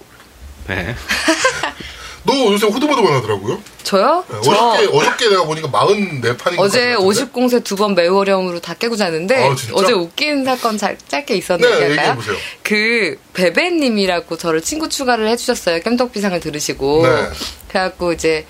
[0.68, 0.96] 네.
[2.26, 3.60] 너 요새 호드보드 변하더라고요.
[3.84, 4.24] 저요?
[4.30, 8.96] 네, 저 어저께 어저께 내가 보니까 44판인 어제 50공세 두 번 매우 어려움으로 다 깨고
[8.96, 9.56] 자는데 아?
[9.74, 12.16] 어제 웃긴 사건 잘, 짧게 있었는데 네.
[12.64, 15.80] 그 베베님이라고 저를 친구 추가를 해주셨어요.
[15.82, 17.30] 깸덕비상을 들으시고 네.
[17.68, 18.46] 그래갖고 이제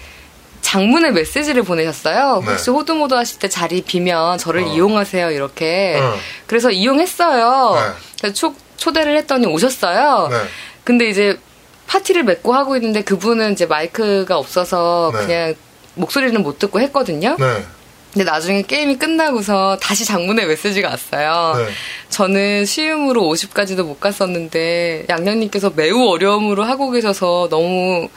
[0.61, 2.41] 장문의 메시지를 보내셨어요.
[2.45, 2.51] 네.
[2.51, 5.97] 혹시 호드모드 하실 때 자리 비면 저를 이용하세요 이렇게.
[5.99, 6.15] 어.
[6.45, 7.73] 그래서 이용했어요.
[7.75, 7.91] 네.
[8.19, 10.27] 그래서 초, 초대를 했더니 오셨어요.
[10.29, 10.37] 네.
[10.83, 11.37] 근데 이제
[11.87, 15.25] 파티를 맺고 하고 있는데 그분은 이제 마이크가 없어서 네.
[15.25, 15.55] 그냥
[15.95, 17.35] 목소리는 못 듣고 했거든요.
[17.39, 17.65] 네.
[18.13, 21.55] 근데 나중에 게임이 끝나고서 다시 장문의 메시지가 왔어요.
[21.57, 21.71] 네.
[22.09, 28.07] 저는 시음으로 50까지도 못 갔었는데 양양님께서 매우 어려움으로 하고 계셔서 너무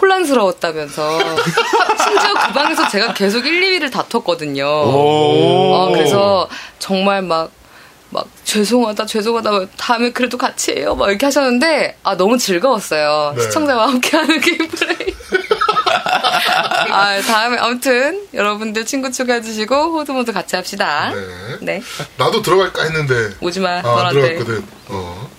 [0.00, 1.18] 혼란스러웠다면서
[2.04, 4.66] 심지어 그 방에서 제가 계속 1, 2위를 다퉜거든요.
[4.66, 6.48] 어, 그래서
[6.78, 7.50] 정말 막,
[8.10, 10.94] 막, 죄송하다, 죄송하다, 다음에 그래도 같이 해요.
[10.94, 13.34] 막 이렇게 하셨는데, 아, 너무 즐거웠어요.
[13.36, 13.42] 네.
[13.42, 15.14] 시청자와 함께하는 게임 플레이.
[16.90, 21.12] 아, 다음에, 아무튼, 여러분들 친구 추가해주시고, Horde모드 같이 합시다.
[21.12, 21.56] 네.
[21.60, 21.82] 네.
[22.16, 24.20] 나도 들어갈까 했는데 오지 마, 아, 너한테.
[24.20, 24.64] 들어갔거든.
[24.88, 25.30] 어.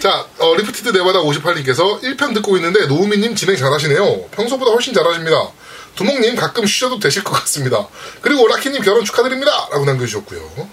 [0.00, 4.24] 자, 어, 리프티드 네바다 58님께서 1편 듣고 있는데 노우미님 진행 잘하시네요.
[4.32, 5.50] 평소보다 훨씬 잘하십니다.
[5.94, 7.88] 두목님 가끔 쉬셔도 되실 것 같습니다.
[8.20, 9.50] 그리고 라키님 결혼 축하드립니다.
[9.72, 10.68] 라고 남겨주셨고요.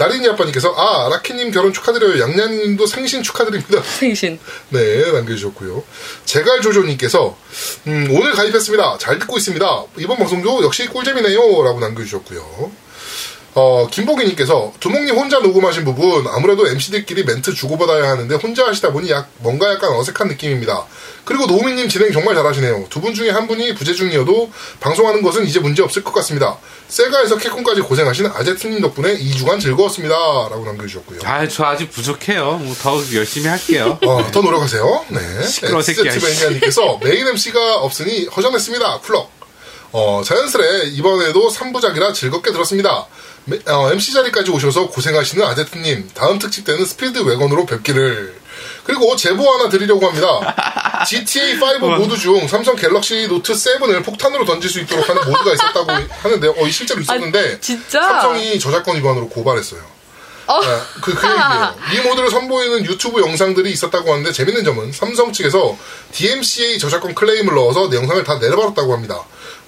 [0.00, 2.22] 나린이 아빠님께서 아 라키님 결혼 축하드려요.
[2.22, 3.82] 양양님도 생신 축하드립니다.
[3.84, 4.38] 생신.
[4.70, 5.84] 네, 남겨주셨고요.
[6.24, 7.36] 제갈 조조님께서,
[7.86, 8.96] 음, 오늘 가입했습니다.
[8.98, 9.84] 잘 듣고 있습니다.
[9.98, 11.62] 이번 방송도 역시 꿀잼이네요.
[11.64, 12.72] 라고 남겨주셨고요.
[13.54, 19.28] 어, 김보기님께서, 두목님 혼자 녹음하신 부분, 아무래도 MC들끼리 멘트 주고받아야 하는데, 혼자 하시다 보니 약,
[19.38, 20.84] 뭔가 약간 어색한 느낌입니다.
[21.24, 22.86] 그리고 노우미님 진행 정말 잘하시네요.
[22.90, 26.58] 두 분 중에 한 분이 부재중이어도, 방송하는 것은 이제 문제 없을 것 같습니다.
[26.88, 30.14] 세가에서 캡콤까지 고생하신 아제트님 덕분에 2주간 즐거웠습니다.
[30.14, 31.20] 라고 남겨주셨고요.
[31.24, 32.58] 아, 저 아직 부족해요.
[32.58, 33.98] 뭐 더 열심히 할게요.
[34.06, 35.04] 어, 더 노력하세요.
[35.08, 35.46] 네.
[35.46, 39.00] 시끄러워, 새끼야, 엑스제트매니아님께서 메인 MC가 없으니 허전했습니다.
[39.00, 39.30] 쿨럭.
[39.92, 43.06] 어, 자연스레 이번에도 3부작이라 즐겁게 들었습니다.
[43.46, 48.38] MC 자리까지 오셔서 고생하시는 아제트님, 다음 특집 때는 Speedwagon으로 뵙기를.
[48.84, 50.54] 그리고 제보 하나 드리려고 합니다.
[51.06, 55.90] GTA5 모드 중 삼성 갤럭시 노트 7을 폭탄으로 던질 수 있도록 하는 모드가 있었다고
[56.22, 58.00] 하는데, 어, 이 실제로 있었는데, 아, 진짜?
[58.00, 59.80] 삼성이 저작권 위반으로 고발했어요.
[60.46, 60.60] 어.
[60.60, 61.74] 네, 그, 그 얘기예요.
[61.94, 65.76] 이 모드를 선보이는 유튜브 영상들이 있었다고 하는데 재밌는 점은 삼성 측에서
[66.12, 69.22] DMCA 저작권 클레임을 넣어서 내 영상을 다 내려버렸다고 합니다.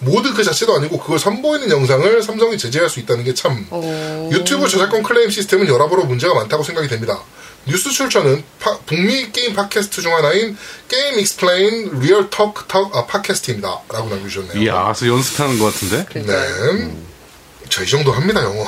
[0.05, 4.31] 모드 그 자체도 아니고 그걸 선보이는 영상을 삼성이 제재할 수 있다는 게참 오.
[4.33, 7.21] 유튜브 저작권 클레임 시스템은 여러모로 문제가 많다고 생각이 됩니다.
[7.67, 10.57] 뉴스 출처는 파- 북미 게임 팟캐스트 중 하나인
[10.89, 13.83] GameXplain Real Talk Talk 아, 팟캐스트입니다.
[13.93, 14.61] 라고 남겨주셨네요.
[14.63, 16.05] 이야, 그래서 연습하는 것 같은데?
[16.15, 16.91] 네.
[17.69, 18.67] 저이 정도 합니다, 영어.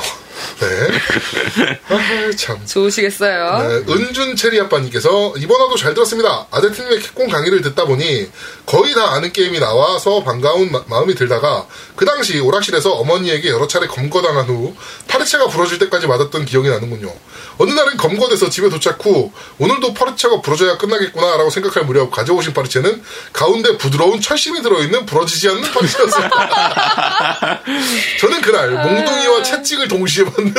[0.60, 1.78] 네.
[1.88, 2.64] 아, 참.
[2.66, 3.68] 좋으시겠어요?
[3.68, 6.46] 네, 은준 체리 아빠님께서 이번 화도 잘 들었습니다.
[6.50, 8.30] 아제트님의 캡콤 강의를 듣다 보니
[8.66, 11.66] 거의 다 아는 게임이 나와서 반가운 마, 음이 들다가
[11.96, 14.74] 그 당시 오락실에서 어머니에게 여러 차례 검거당한 후
[15.08, 17.12] 파리채가 부러질 때까지 맞았던 기억이 나는군요.
[17.58, 23.76] 어느 날은 검거돼서 집에 도착 후 오늘도 파리채가 부러져야 끝나겠구나라고 생각할 무렵 가져오신 파리채는 가운데
[23.76, 27.60] 부드러운 철심이 들어있는 부러지지 않는 파리채였습니다.
[28.20, 30.54] 저는 그날 몽둥이와 채찍을 동시에 받는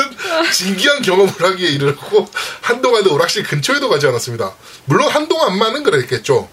[0.52, 2.28] 신기한 경험을 하기에 이르렀고
[2.62, 4.56] 한동안은 오락실 근처에도 가지 않았습니다.
[4.86, 6.50] 물론 한동안만은 그랬겠죠.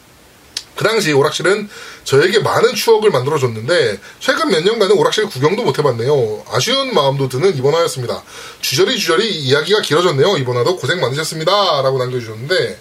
[0.74, 1.68] 그 당시 오락실은
[2.04, 6.44] 저에게 많은 추억을 만들어줬는데 최근 몇 년간은 오락실 구경도 못 해봤네요.
[6.50, 8.22] 아쉬운 마음도 드는 이번 화였습니다.
[8.60, 10.38] 주저리 주저리 이야기가 길어졌네요.
[10.38, 11.82] 이번 화도 고생 많으셨습니다.
[11.82, 12.78] 라고 남겨주셨는데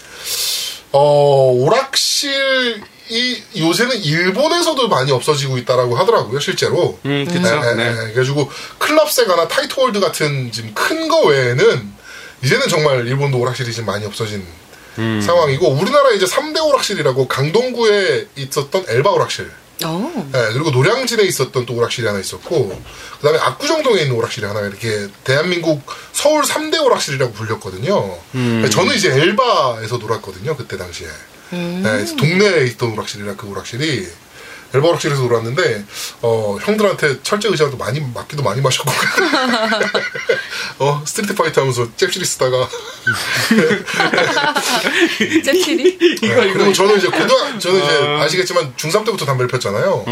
[0.94, 6.98] 어, 오락실 이 요새는 일본에서도 많이 없어지고 있다라고 하더라고요, 실제로.
[7.06, 7.42] 음, 그쵸.
[7.42, 7.90] 네, 네, 네.
[7.94, 8.04] 네.
[8.14, 8.50] 그래가지고
[8.80, 11.92] 클럽세가나 타이토월드 같은 지금 큰 거 외에는
[12.44, 14.46] 이제는 정말 일본도 오락실이 좀 많이 없어진
[14.98, 15.20] 음.
[15.22, 19.52] 상황이고 우리나라에 이제 3대 오락실이라고 강동구에 있었던 엘바 오락실
[19.84, 20.30] 어.
[20.32, 22.82] 네, 그리고 노량진에 있었던 또 오락실이 하나 있었고
[23.18, 25.82] 그다음에 압구정동에 있는 오락실이 하나 이렇게 대한민국
[26.14, 28.18] 서울 3대 오락실이라고 불렸거든요.
[28.36, 28.70] 음.
[28.72, 31.08] 저는 이제 엘바에서 놀았거든요 그때 당시에
[31.52, 34.08] 네, 동네에 있던 오락실이라 그 오락실이
[34.74, 35.84] 엘바 오락실에서 놀았는데
[36.22, 38.90] 어, 형들한테 철제 의자도 많이 맞기도 많이 맞았고
[40.80, 42.70] 어, Street Fighter 하면서 잽시리 쓰다가
[45.44, 45.98] 잽시리?
[46.22, 50.04] 네, 그리고 저는 이제 고등 저는 이제 아시겠지만 중3 때부터 담배를 폈잖아요.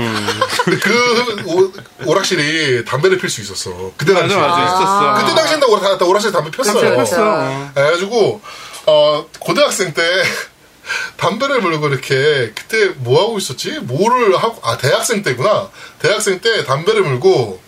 [0.65, 1.71] 근데 그 오,
[2.09, 3.91] 오락실이 담배를 필 수 있었어.
[3.97, 4.39] 그때 맞아, 당시에.
[4.41, 5.13] 맞아, 있었어.
[5.23, 6.95] 그때 당시엔 다 오락- 다 오락실 담배 폈어요.
[6.95, 7.71] 그렇죠.
[7.73, 8.41] 그래가지고
[8.87, 10.01] 어, 고등학생 때
[11.17, 13.79] 담배를 물고 이렇게 그때 뭐 하고 있었지?
[13.79, 15.69] 뭐를 하고 아 대학생 때구나.
[16.01, 17.61] 대학생 때 담배를 물고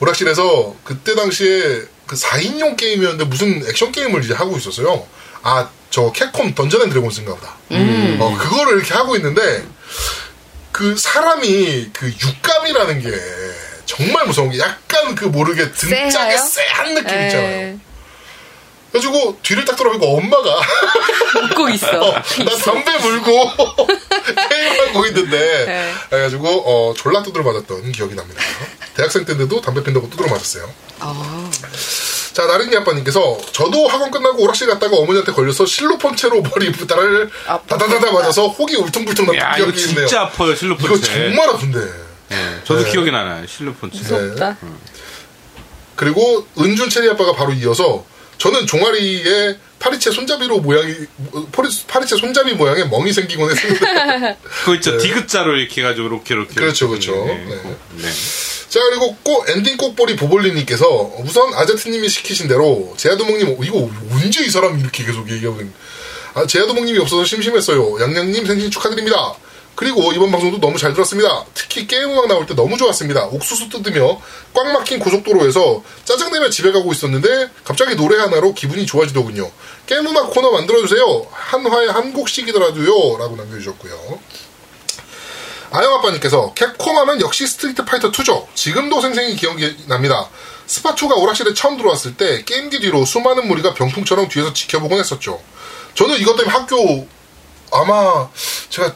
[0.00, 5.06] 오락실에서 그때 당시에 그 4인용 게임이었는데 무슨 액션 게임을 이제 하고 있었어요.
[5.42, 7.54] 아 저 캡콤 Dungeon and Dragons인가 보다.
[8.18, 9.62] 어, 그거를 이렇게 하고 있는데
[10.72, 13.10] 그 사람이 그 육감이라는 게
[13.84, 16.38] 정말 무서운 게 약간 그 모르게 등짝에?
[16.38, 17.46] 쎄한 느낌 있잖아요.
[17.74, 17.78] 에,
[18.92, 20.60] 그래가지고 뒤를 딱 돌아보니까 엄마가
[21.50, 21.88] 웃고 있어.
[22.44, 23.50] 나 담배 물고
[24.50, 25.92] 게임하고 있는데 네.
[26.10, 28.40] 그래가지고 어, 졸라 두드려 맞았던 기억이 납니다.
[28.94, 30.70] 대학생 때인데도 담배 핀다고 두드려 맞았어요.
[31.00, 31.50] 아.
[32.34, 38.12] 자, 나린이 아빠님께서 저도 학원 끝나고 오락실 갔다가 어머니한테 걸려서 실로폰 채로 머리 부다를 다다다다
[38.12, 40.06] 맞아서 혹이 울퉁불퉁 난 야, 이거 기억이 있네요.
[40.06, 41.12] 진짜 아파요, 이거 실로폰체.
[41.12, 41.78] 정말 아픈데.
[42.32, 42.90] 예, 저도 네.
[42.90, 43.98] 기억이 나요, 실로폰체.
[43.98, 44.56] 무섭다.
[45.96, 48.04] 그리고 은준 체리 아빠가 바로 이어서
[48.42, 50.92] 저는 종아리에 파리채 손잡이로 모양이
[51.52, 54.34] 파리- 파리채 손잡이 모양의 멍이 생기곤 했습니다.
[54.42, 56.54] 그거 있죠, 디귿자로 이렇게 해가지고, 이렇게, 이렇게.
[56.54, 57.12] 그렇죠, 그렇죠.
[57.24, 57.34] 네.
[57.48, 57.62] 네.
[57.98, 58.10] 네.
[58.68, 64.80] 자 그리고 꼭 엔딩 꼭보리 보볼리님께서 우선 아제트님이 시키신 대로 제아도목님 이거 언제 이 사람이
[64.80, 65.72] 이렇게 계속 얘기하고 있는
[66.34, 69.34] 아, 제아도목님이 없어서 심심했어요 양양님 생신 축하드립니다
[69.74, 74.20] 그리고 이번 방송도 너무 잘 들었습니다 특히 게임 음악 나올 때 너무 좋았습니다 옥수수 뜯으며
[74.52, 79.50] 꽉 막힌 고속도로에서 짜증내며 집에 가고 있었는데 갑자기 노래 하나로 기분이 좋아지더군요
[79.86, 84.18] 게임 음악 코너 만들어주세요 한 화에 한 곡씩이더라도요 라고 남겨주셨고요
[85.72, 88.46] 아영아빠님께서 캡콤 하면 역시 스트리트 파이터 2죠.
[88.54, 90.28] 지금도 생생히 기억이 납니다.
[90.66, 95.40] 스파2가 오락실에 처음 들어왔을 때 게임기 뒤로 수많은 무리가 병풍처럼 뒤에서 지켜보곤 했었죠.
[95.94, 97.06] 저는 이것 때문에 학교
[97.72, 98.28] 아마
[98.68, 98.94] 제가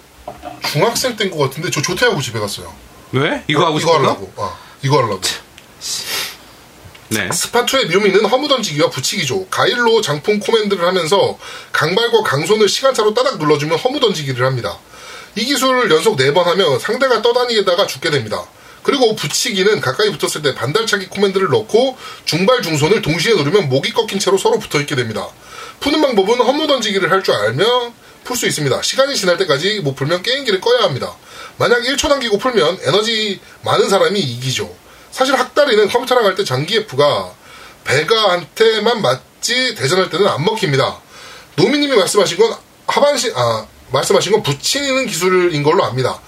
[0.70, 2.72] 중학생 때인 것 같은데 저 조퇴하고 집에 갔어요.
[3.12, 3.44] 왜?
[3.48, 3.98] 이거 하고 이거 싶어?
[3.98, 4.32] 하려고.
[4.36, 5.20] 아, 이거 하려고.
[7.08, 7.28] 네.
[7.28, 9.46] 스파2의 묘미는 허무 던지기와 붙이기죠.
[9.46, 11.38] 가일로 장풍 코맨드를 하면서
[11.72, 14.76] 강발과 강손을 시간차로 따닥 눌러주면 허무 던지기를 합니다.
[15.36, 18.42] 이 기술을 연속 4번 하면 상대가 떠다니다가 죽게 됩니다.
[18.82, 24.38] 그리고 붙이기는 가까이 붙었을 때 반달차기 코맨드를 넣고 중발 중손을 동시에 누르면 목이 꺾인 채로
[24.38, 25.28] 서로 붙어 있게 됩니다.
[25.80, 27.92] 푸는 방법은 허무 던지기를 할 줄 알면
[28.26, 28.82] 풀 수 있습니다.
[28.82, 31.14] 시간이 지날 때까지 못 풀면 게임기를 꺼야 합니다.
[31.56, 34.70] 만약 1초 남기고 풀면 에너지 많은 사람이 이기죠.
[35.10, 37.32] 사실 학다리는 컴퓨터랑 할 때 장기 F가
[37.84, 40.98] 배가한테만 맞지 대전할 때는 안 먹힙니다.
[41.54, 42.54] 노미님이 말씀하신 건
[42.86, 46.20] 하반신 아 말씀하신 건 붙이는 기술인 걸로 압니다.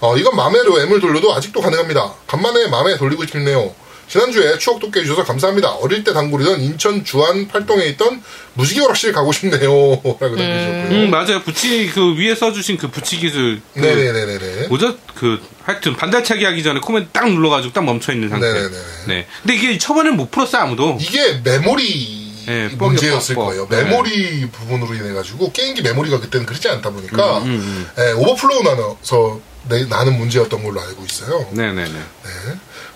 [0.00, 2.12] 어, 이건 맘에로 M을 돌려도 아직도 가능합니다.
[2.26, 3.74] 간만에 맘에 돌리고 싶네요.
[4.08, 5.70] 지난주에 추억 돋게 해주셔서 감사합니다.
[5.72, 8.22] 어릴 때 단골이던 인천 주안 팔동에 있던
[8.54, 9.60] 무지개 오락실 가고 싶네요.
[10.04, 10.90] 라고 남겨주셨고요.
[10.90, 11.42] 음, 맞아요.
[11.42, 13.60] 붙이, 그 위에 써주신 그 붙이 기술.
[13.74, 14.68] 그 네네네네네.
[14.68, 14.96] 뭐죠?
[15.14, 18.46] 그, 하여튼, 반달차기 하기 전에 command 딱 눌러가지고 딱 멈춰있는 상태.
[18.52, 18.76] 네네네.
[19.08, 19.26] 네.
[19.42, 20.98] 근데 이게 초반에는 못 풀었어요, 아무도.
[21.00, 23.66] 이게 메모리 네, 문제였을 뻑, 거예요.
[23.66, 23.74] 뻑.
[23.74, 23.84] 네.
[23.84, 29.84] 메모리 부분으로 인해 가지고 게임기 메모리가 그때는 그렇지 않다 보니까 음, 예, 오버플로우 나서 내-
[29.86, 31.46] 나는 문제였던 걸로 알고 있어요.
[31.52, 32.00] 네네 네.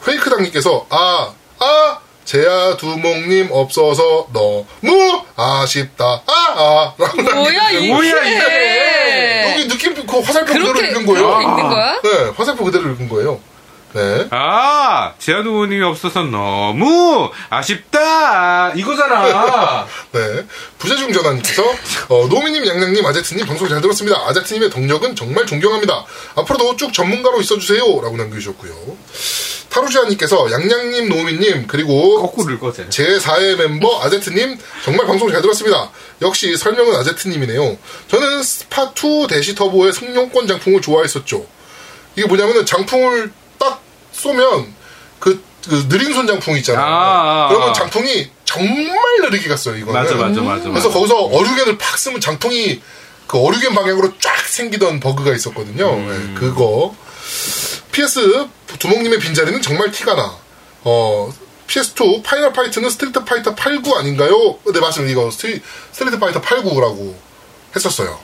[0.05, 6.23] 페이크당님께서 아, 아, 제야 두목님 없어서 너무 아쉽다.
[6.27, 7.93] 아, 아, 라고 뭐야 이게?
[7.93, 9.51] 뭐야, 이게?
[9.53, 11.41] 여기 느낌 그 화살표 그대로 읽은 거예요.
[11.41, 12.01] 읽는 거야?
[12.03, 13.41] 네, 화살표 그대로 읽은 거예요.
[13.95, 14.27] 네.
[14.31, 18.73] 아, 제아도모님이 없어서 너무 아쉽다.
[18.75, 19.87] 이거잖아.
[20.13, 20.47] 네.
[20.79, 21.63] 부재중 전화님께서,
[22.09, 24.19] 어, 노미님, 양양님, 아제트님 방송 잘 들었습니다.
[24.29, 26.05] 아제트님의 덕력은 정말 존경합니다.
[26.37, 27.81] 앞으로도 쭉 전문가로 있어주세요.
[28.01, 28.73] 라고 남겨주셨고요.
[29.71, 32.89] 타루지아님께서 양양님, 노미님, 그리고 거꾸로 읽어제.
[32.89, 35.91] 제4회 멤버 아제트님 정말 방송 잘 들었습니다.
[36.23, 37.77] 역시 설명은 아제트님이네요.
[38.09, 41.47] 저는 스파2 대시 터보의 승용권 장풍을 좋아했었죠.
[42.17, 43.83] 이게 뭐냐면은 장풍을 딱
[44.13, 44.75] 쏘면
[45.19, 46.85] 그, 그 느린 손 장풍 있잖아요.
[46.85, 47.49] 아, 아, 아.
[47.49, 49.77] 그러면 장풍이 정말 느리게 갔어요.
[49.77, 49.93] 이거는.
[49.93, 50.69] 맞아, 맞아, 맞아.
[50.69, 50.91] 그래서.
[50.91, 52.81] 거기서 어류겐을 팍 쓰면 장풍이
[53.27, 55.93] 그 어류겐 방향으로 쫙 생기던 버그가 있었거든요.
[55.95, 56.35] 음.
[56.35, 56.95] 네, 그거.
[57.93, 58.47] PS
[58.79, 60.37] 두목님의 빈자리는 정말 티가 나.
[60.85, 61.33] 어,
[61.67, 64.59] PS2 파이널 파이트는 스트리트 파이터 89 아닌가요?
[64.73, 65.13] 네, 맞습니다.
[65.13, 65.61] 이거 스트리,
[65.93, 67.15] 스트리트 파이터 89라고
[67.77, 68.19] 했었어요.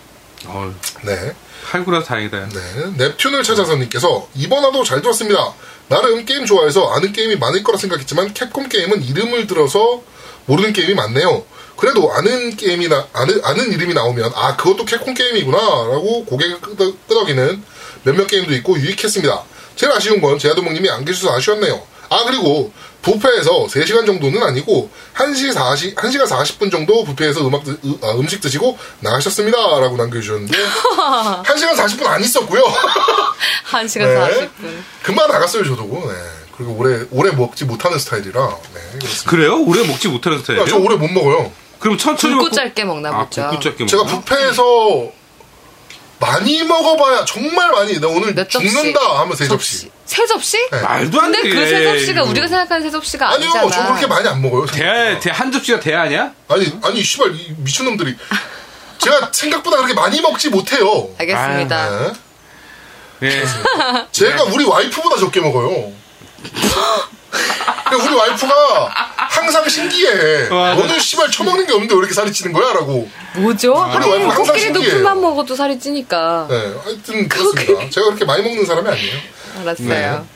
[0.46, 1.34] 어, 네.
[1.64, 2.48] 팔구라서 다행이다.
[2.48, 2.94] 네.
[2.98, 5.54] 넵튠을 찾아서님께서 이번 화도 잘 들었습니다.
[5.88, 10.02] 나름 게임 좋아해서 아는 게임이 많을 거라 생각했지만 캡콤 게임은 이름을 들어서
[10.46, 11.44] 모르는 게임이 많네요.
[11.76, 17.62] 그래도 아는 게임이나 아는, 아는 이름이 나오면 아 그것도 캡콤 게임이구나라고 고개를 끄덕, 끄덕이는
[18.04, 19.42] 몇몇 게임도 있고 유익했습니다.
[19.76, 21.82] 제일 아쉬운 건 제아도목님이 안 계셔서 아쉬웠네요.
[22.10, 27.98] 아 그리고 부페에서 3시간 정도는 아니고 1시 40, 1시간 40분 정도 부페에서 음악, 드- 으-
[28.02, 29.58] 아, 음식 드시고 나가셨습니다.
[29.80, 30.56] 라고 남겨주셨는데
[31.44, 32.62] 1시간 40분 안 있었고요.
[33.70, 34.48] 1시간 네.
[34.60, 34.82] 40분.
[35.02, 35.84] 금방 나갔어요, 저도.
[35.84, 36.14] 네.
[36.56, 38.56] 그리고 오래, 오래 먹지 못하는 스타일이라.
[38.74, 38.80] 네.
[39.26, 39.60] 그래요?
[39.66, 40.64] 오래 먹지 못하는 스타일이에요?
[40.64, 41.50] 아, 저 오래 못 먹어요.
[41.80, 43.42] 그럼 천천히 굵고 먹고- 짧게 먹나 아, 보죠.
[43.50, 44.20] 굵고 짧게 제가 먹나?
[44.22, 45.10] 뷔페에서
[46.20, 48.70] 많이 먹어봐야, 정말 많이, 나 오늘 몇 접시?
[48.70, 49.90] 죽는다 하면 세 접시.
[50.06, 50.56] 세 접시?
[50.70, 50.80] 네.
[50.80, 51.42] 말도 안 돼.
[51.42, 52.30] 근데 그 세 접시가 이거.
[52.30, 53.70] 우리가 생각하는 세 접시가 아니요, 아니잖아.
[53.70, 54.66] 저 그렇게 많이 안 먹어요.
[54.66, 56.32] 대, 대, 한 접시가 대 아니야?
[56.48, 58.14] 아니, 아니, 씨발, 이 미친 놈들이.
[58.98, 61.10] 제가 생각보다 그렇게 많이 먹지 못해요.
[61.18, 62.12] 알겠습니다.
[63.20, 63.28] 네.
[63.28, 63.44] 예.
[64.12, 65.92] 제가 우리 와이프보다 적게 먹어요.
[67.90, 70.48] 근데 우리 와이프가 항상 신기해.
[70.48, 70.74] 맞아.
[70.80, 72.72] 너는 씨발 처먹는 게 없는데 왜 이렇게 살이 찌는 거야?
[72.72, 73.08] 라고.
[73.36, 73.72] 뭐죠?
[73.72, 74.90] 우리 와이프가 항상 코끼리도 신기해요.
[74.94, 76.46] 풀만 먹어도 살이 찌니까.
[76.48, 77.90] 네, 하여튼 그렇습니다.
[77.90, 79.18] 제가 그렇게 많이 먹는 사람이 아니에요.
[79.60, 80.26] 알았어요.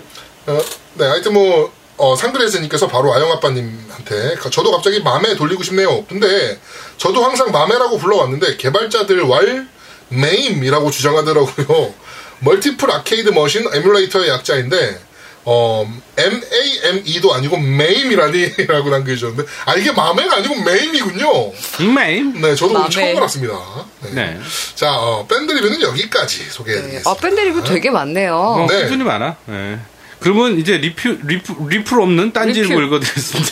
[0.47, 0.61] 어,
[0.95, 6.05] 네, 하여튼 뭐 어, 상그레스님께서 바로 아영 아빠님한테 저도 갑자기 맘에 돌리고 싶네요.
[6.07, 6.59] 근데
[6.97, 9.67] 저도 항상 맘에라고 불러왔는데 개발자들 왈
[10.11, 11.95] 메임이라고 주장하더라고요.
[12.41, 15.01] Multiple Arcade Machine Emulator의 약자인데
[15.45, 21.53] 어, M-A-M-E도 아니고 메임이라니 라고 남겨주셨는데 아 이게 맘에가 아니고 메임이군요.
[21.95, 22.41] 메임.
[22.41, 22.91] 네, 저도 오늘.
[22.91, 23.55] 처음 알았습니다.
[24.03, 24.11] 네.
[24.15, 24.41] 네.
[24.75, 27.11] 자, 어, 밴드 리뷰는 여기까지 소개해드리겠습니다.
[27.11, 28.35] 아, 밴드 리뷰 되게 많네요.
[28.37, 28.83] 어, 네.
[28.83, 29.37] 꾸준히 많아.
[29.47, 29.79] 네.
[30.21, 32.75] 그러면 이제 리뷰, 리뷰, 리플 없는 딴지 리뷰.
[32.75, 33.51] 일부 읽어드렸습니다.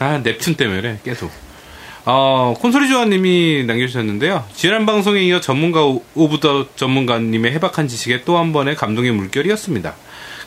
[0.00, 1.30] 아, 넵튠 때문에 계속.
[2.04, 4.44] 어, 콘솔이 조아님이 남겨주셨는데요.
[4.56, 9.94] 지난 방송에 이어 전문가 오- of the 전문가님의 해박한 지식에 또 한 번의 감동의 물결이었습니다.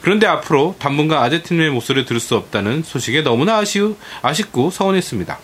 [0.06, 5.40] 그런데 앞으로 당분간 아제트님의 목소리를 들을 수 없다는 소식에 너무나 아쉬우, 아쉽고 서운했습니다.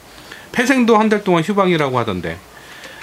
[0.52, 2.38] 폐생도 한 달 동안 휴방이라고 하던데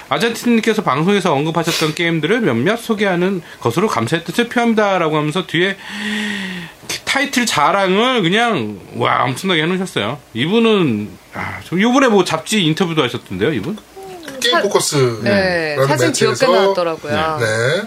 [0.07, 5.75] 아제트님께서 방송에서 언급하셨던 게임들을 몇몇 소개하는 것으로 감사의 뜻을 표합니다라고 하면서 뒤에
[7.03, 10.17] 타이틀 자랑을 그냥 와 엄청나게 해놓으셨어요.
[10.33, 13.77] 이분은 아, 저 이번에 뭐 잡지 인터뷰도 하셨던데요, 이분?
[14.41, 15.19] 게임 포커스.
[15.23, 17.37] 네, 사진 귀엽게 나왔더라고요.
[17.41, 17.81] 네.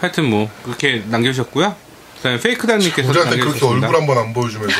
[0.00, 1.85] 하여튼 뭐 그렇게 남겨주셨고요.
[2.26, 3.64] 그다음에 페이크단님께서 우리한테 그렇게.
[3.66, 4.76] 얼굴 한 번 안 보여주면서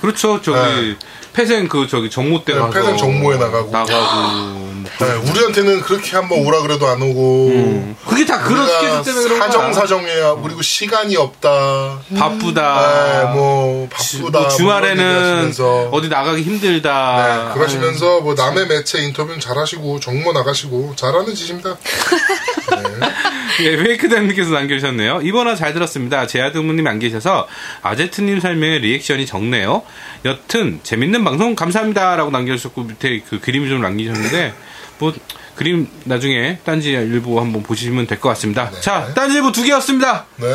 [0.00, 0.96] 그렇죠, 저기 네.
[1.32, 3.70] 폐생 그 저기 정모 때 네, 가서 폐생 정모에 나가고.
[3.70, 7.96] 나가고 뭐 네, 우리한테는 그렇게 한번 오라 그래도 안 오고 음.
[8.06, 9.38] 그게 다 그런 스케줄 때문에 그런.
[9.40, 12.00] 사정 사정해야 그리고 시간이 없다.
[12.18, 13.22] 바쁘다.
[13.22, 14.40] 네, 뭐 바쁘다.
[14.40, 15.88] 뭐 주말에는 뭐 얘기하시면서.
[15.92, 17.48] 어디 나가기 힘들다.
[17.48, 21.76] 네, 그러시면서 뭐 남의 매체 인터뷰는 잘하시고 정모 나가시고 잘하는 짓입니다.
[23.62, 25.20] 예, 페이크단님께서 남겨주셨네요.
[25.22, 26.26] 이번화 잘 들었습니다.
[26.26, 27.46] 제아드무님 안 계셔서
[27.82, 29.82] 아제트님 설명에 리액션이 적네요.
[30.24, 34.54] 여튼 재밌는 방송 감사합니다라고 남겨주셨고 밑에 그 그림 좀 남기셨는데
[35.00, 35.12] 뭐
[35.56, 38.70] 그림 나중에 딴지 일부 한번 보시면 될 것 같습니다.
[38.80, 40.26] 자, 딴지 일부 두 개였습니다.
[40.36, 40.54] 네,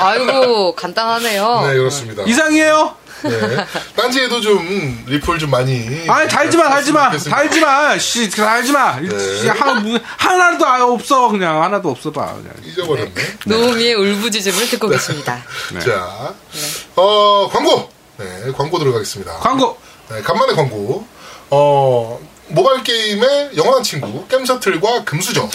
[0.00, 1.62] 아이고, 간단하네요.
[1.66, 2.22] 네 그렇습니다.
[2.24, 2.94] 이상이에요.
[3.22, 3.30] 네.
[3.96, 6.04] 딴지에도 좀 리플 좀 많이.
[6.08, 7.10] 아니 달지 마, 달지 마.
[7.10, 9.00] 달지 마, 씨, 달지 마.
[9.00, 9.48] 네.
[9.48, 12.34] 하나, 하나도 아- 없어, 그냥 하나도 없어 봐.
[12.34, 12.52] 그냥.
[12.62, 13.14] 잊어버렸네.
[13.46, 15.42] 노우미의 울부짖음을 듣고 계십니다.
[15.72, 15.80] 네.
[15.80, 16.34] 자,
[16.94, 17.88] 어 광고.
[18.18, 18.26] 네,
[18.56, 19.32] 광고 들어가겠습니다.
[19.38, 19.78] 광고.
[20.10, 21.06] 네, 간만에 광고.
[21.50, 22.18] 어,
[22.48, 25.48] 모바일 게임의 영원한 친구, 겜셔틀과 금수저를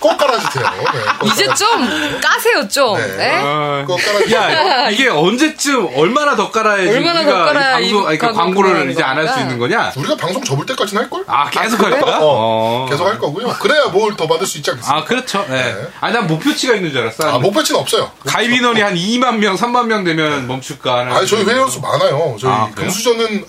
[0.00, 0.64] 꼭 깔아주세요.
[0.64, 1.54] 네, 꼭 이제 깔아주세요.
[1.54, 2.96] 좀 까세요, 좀.
[2.96, 3.16] 네.
[3.16, 3.40] 네?
[3.44, 4.40] 아, 꼭 깔아주세요.
[4.40, 8.26] 야, 이게 언제쯤 얼마나 더 깔아야지 얼마나 우리가 더 깔아야 이 방송, 이 아니, 그
[8.26, 9.38] 광고 광고를 이제 안 할 수.
[9.40, 9.92] 있는 거냐?
[9.96, 11.24] 우리가 방송 접을 때까지는 할 걸?
[11.26, 12.16] 아, 계속 할 거야?
[12.18, 12.86] 어, 어.
[12.88, 13.48] 계속 할 거고요.
[13.60, 14.98] 그래야 뭘 더 받을 수 있지 않겠습니까?
[14.98, 15.44] 아, 그렇죠.
[15.48, 15.62] 네.
[15.74, 15.86] 네.
[16.00, 17.28] 아니, 난 목표치가 있는 줄 알았어.
[17.34, 18.10] 아, 목표치는 없어요.
[18.26, 21.12] 가입 인원이 한 2만 명, 3만 명 되면 멈출까 하는.
[21.12, 22.36] 아니, 저희 회원수 많아요.
[22.40, 22.70] 저희 아?
[22.74, 23.44] 금수저는,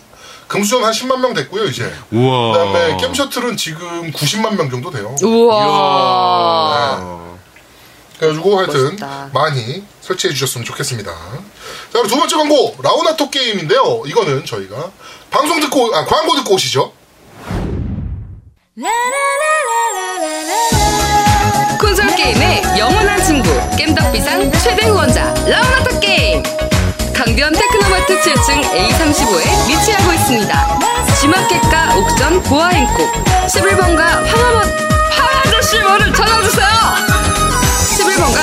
[0.54, 1.91] 금수저는 한 10만 명 됐고요, 이제.
[2.12, 2.54] 그 우와.
[2.56, 5.16] 다음에 겜셔틀은 지금 90만 명 정도 돼요.
[5.24, 6.99] 우와.
[8.20, 9.30] 그래가지고 하여튼 멋있다.
[9.34, 11.12] 많이 설치해 주셨으면 좋겠습니다.
[11.12, 11.18] 자,
[11.91, 14.04] 그리고 두 번째 광고, 라운하터 게임인데요.
[14.06, 14.91] 이거는 저희가
[15.32, 16.93] 방송 듣고, 아, 광고 듣고 오시죠.
[21.80, 26.43] 콘솔 게임의 영원한 친구 겜덕비상 최대 후원자 라운하터 게임
[27.26, 30.80] 강변 테크노마트 7층 A35에 위치하고 있습니다.
[31.21, 33.13] G마켓과 옥션 보아행콕.
[33.47, 34.59] 11번가 황아모
[35.09, 36.67] 황아저씨 모를 찾아주세요!
[37.97, 38.38] 11번가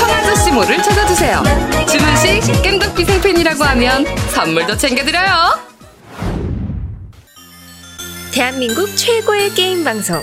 [0.00, 1.42] 황아저씨 모를 찾아주세요.
[1.86, 5.60] 주문 시 겜덕비상 팬이라고 하면 선물도 챙겨드려요!
[8.32, 10.22] 대한민국 최고의 게임 방송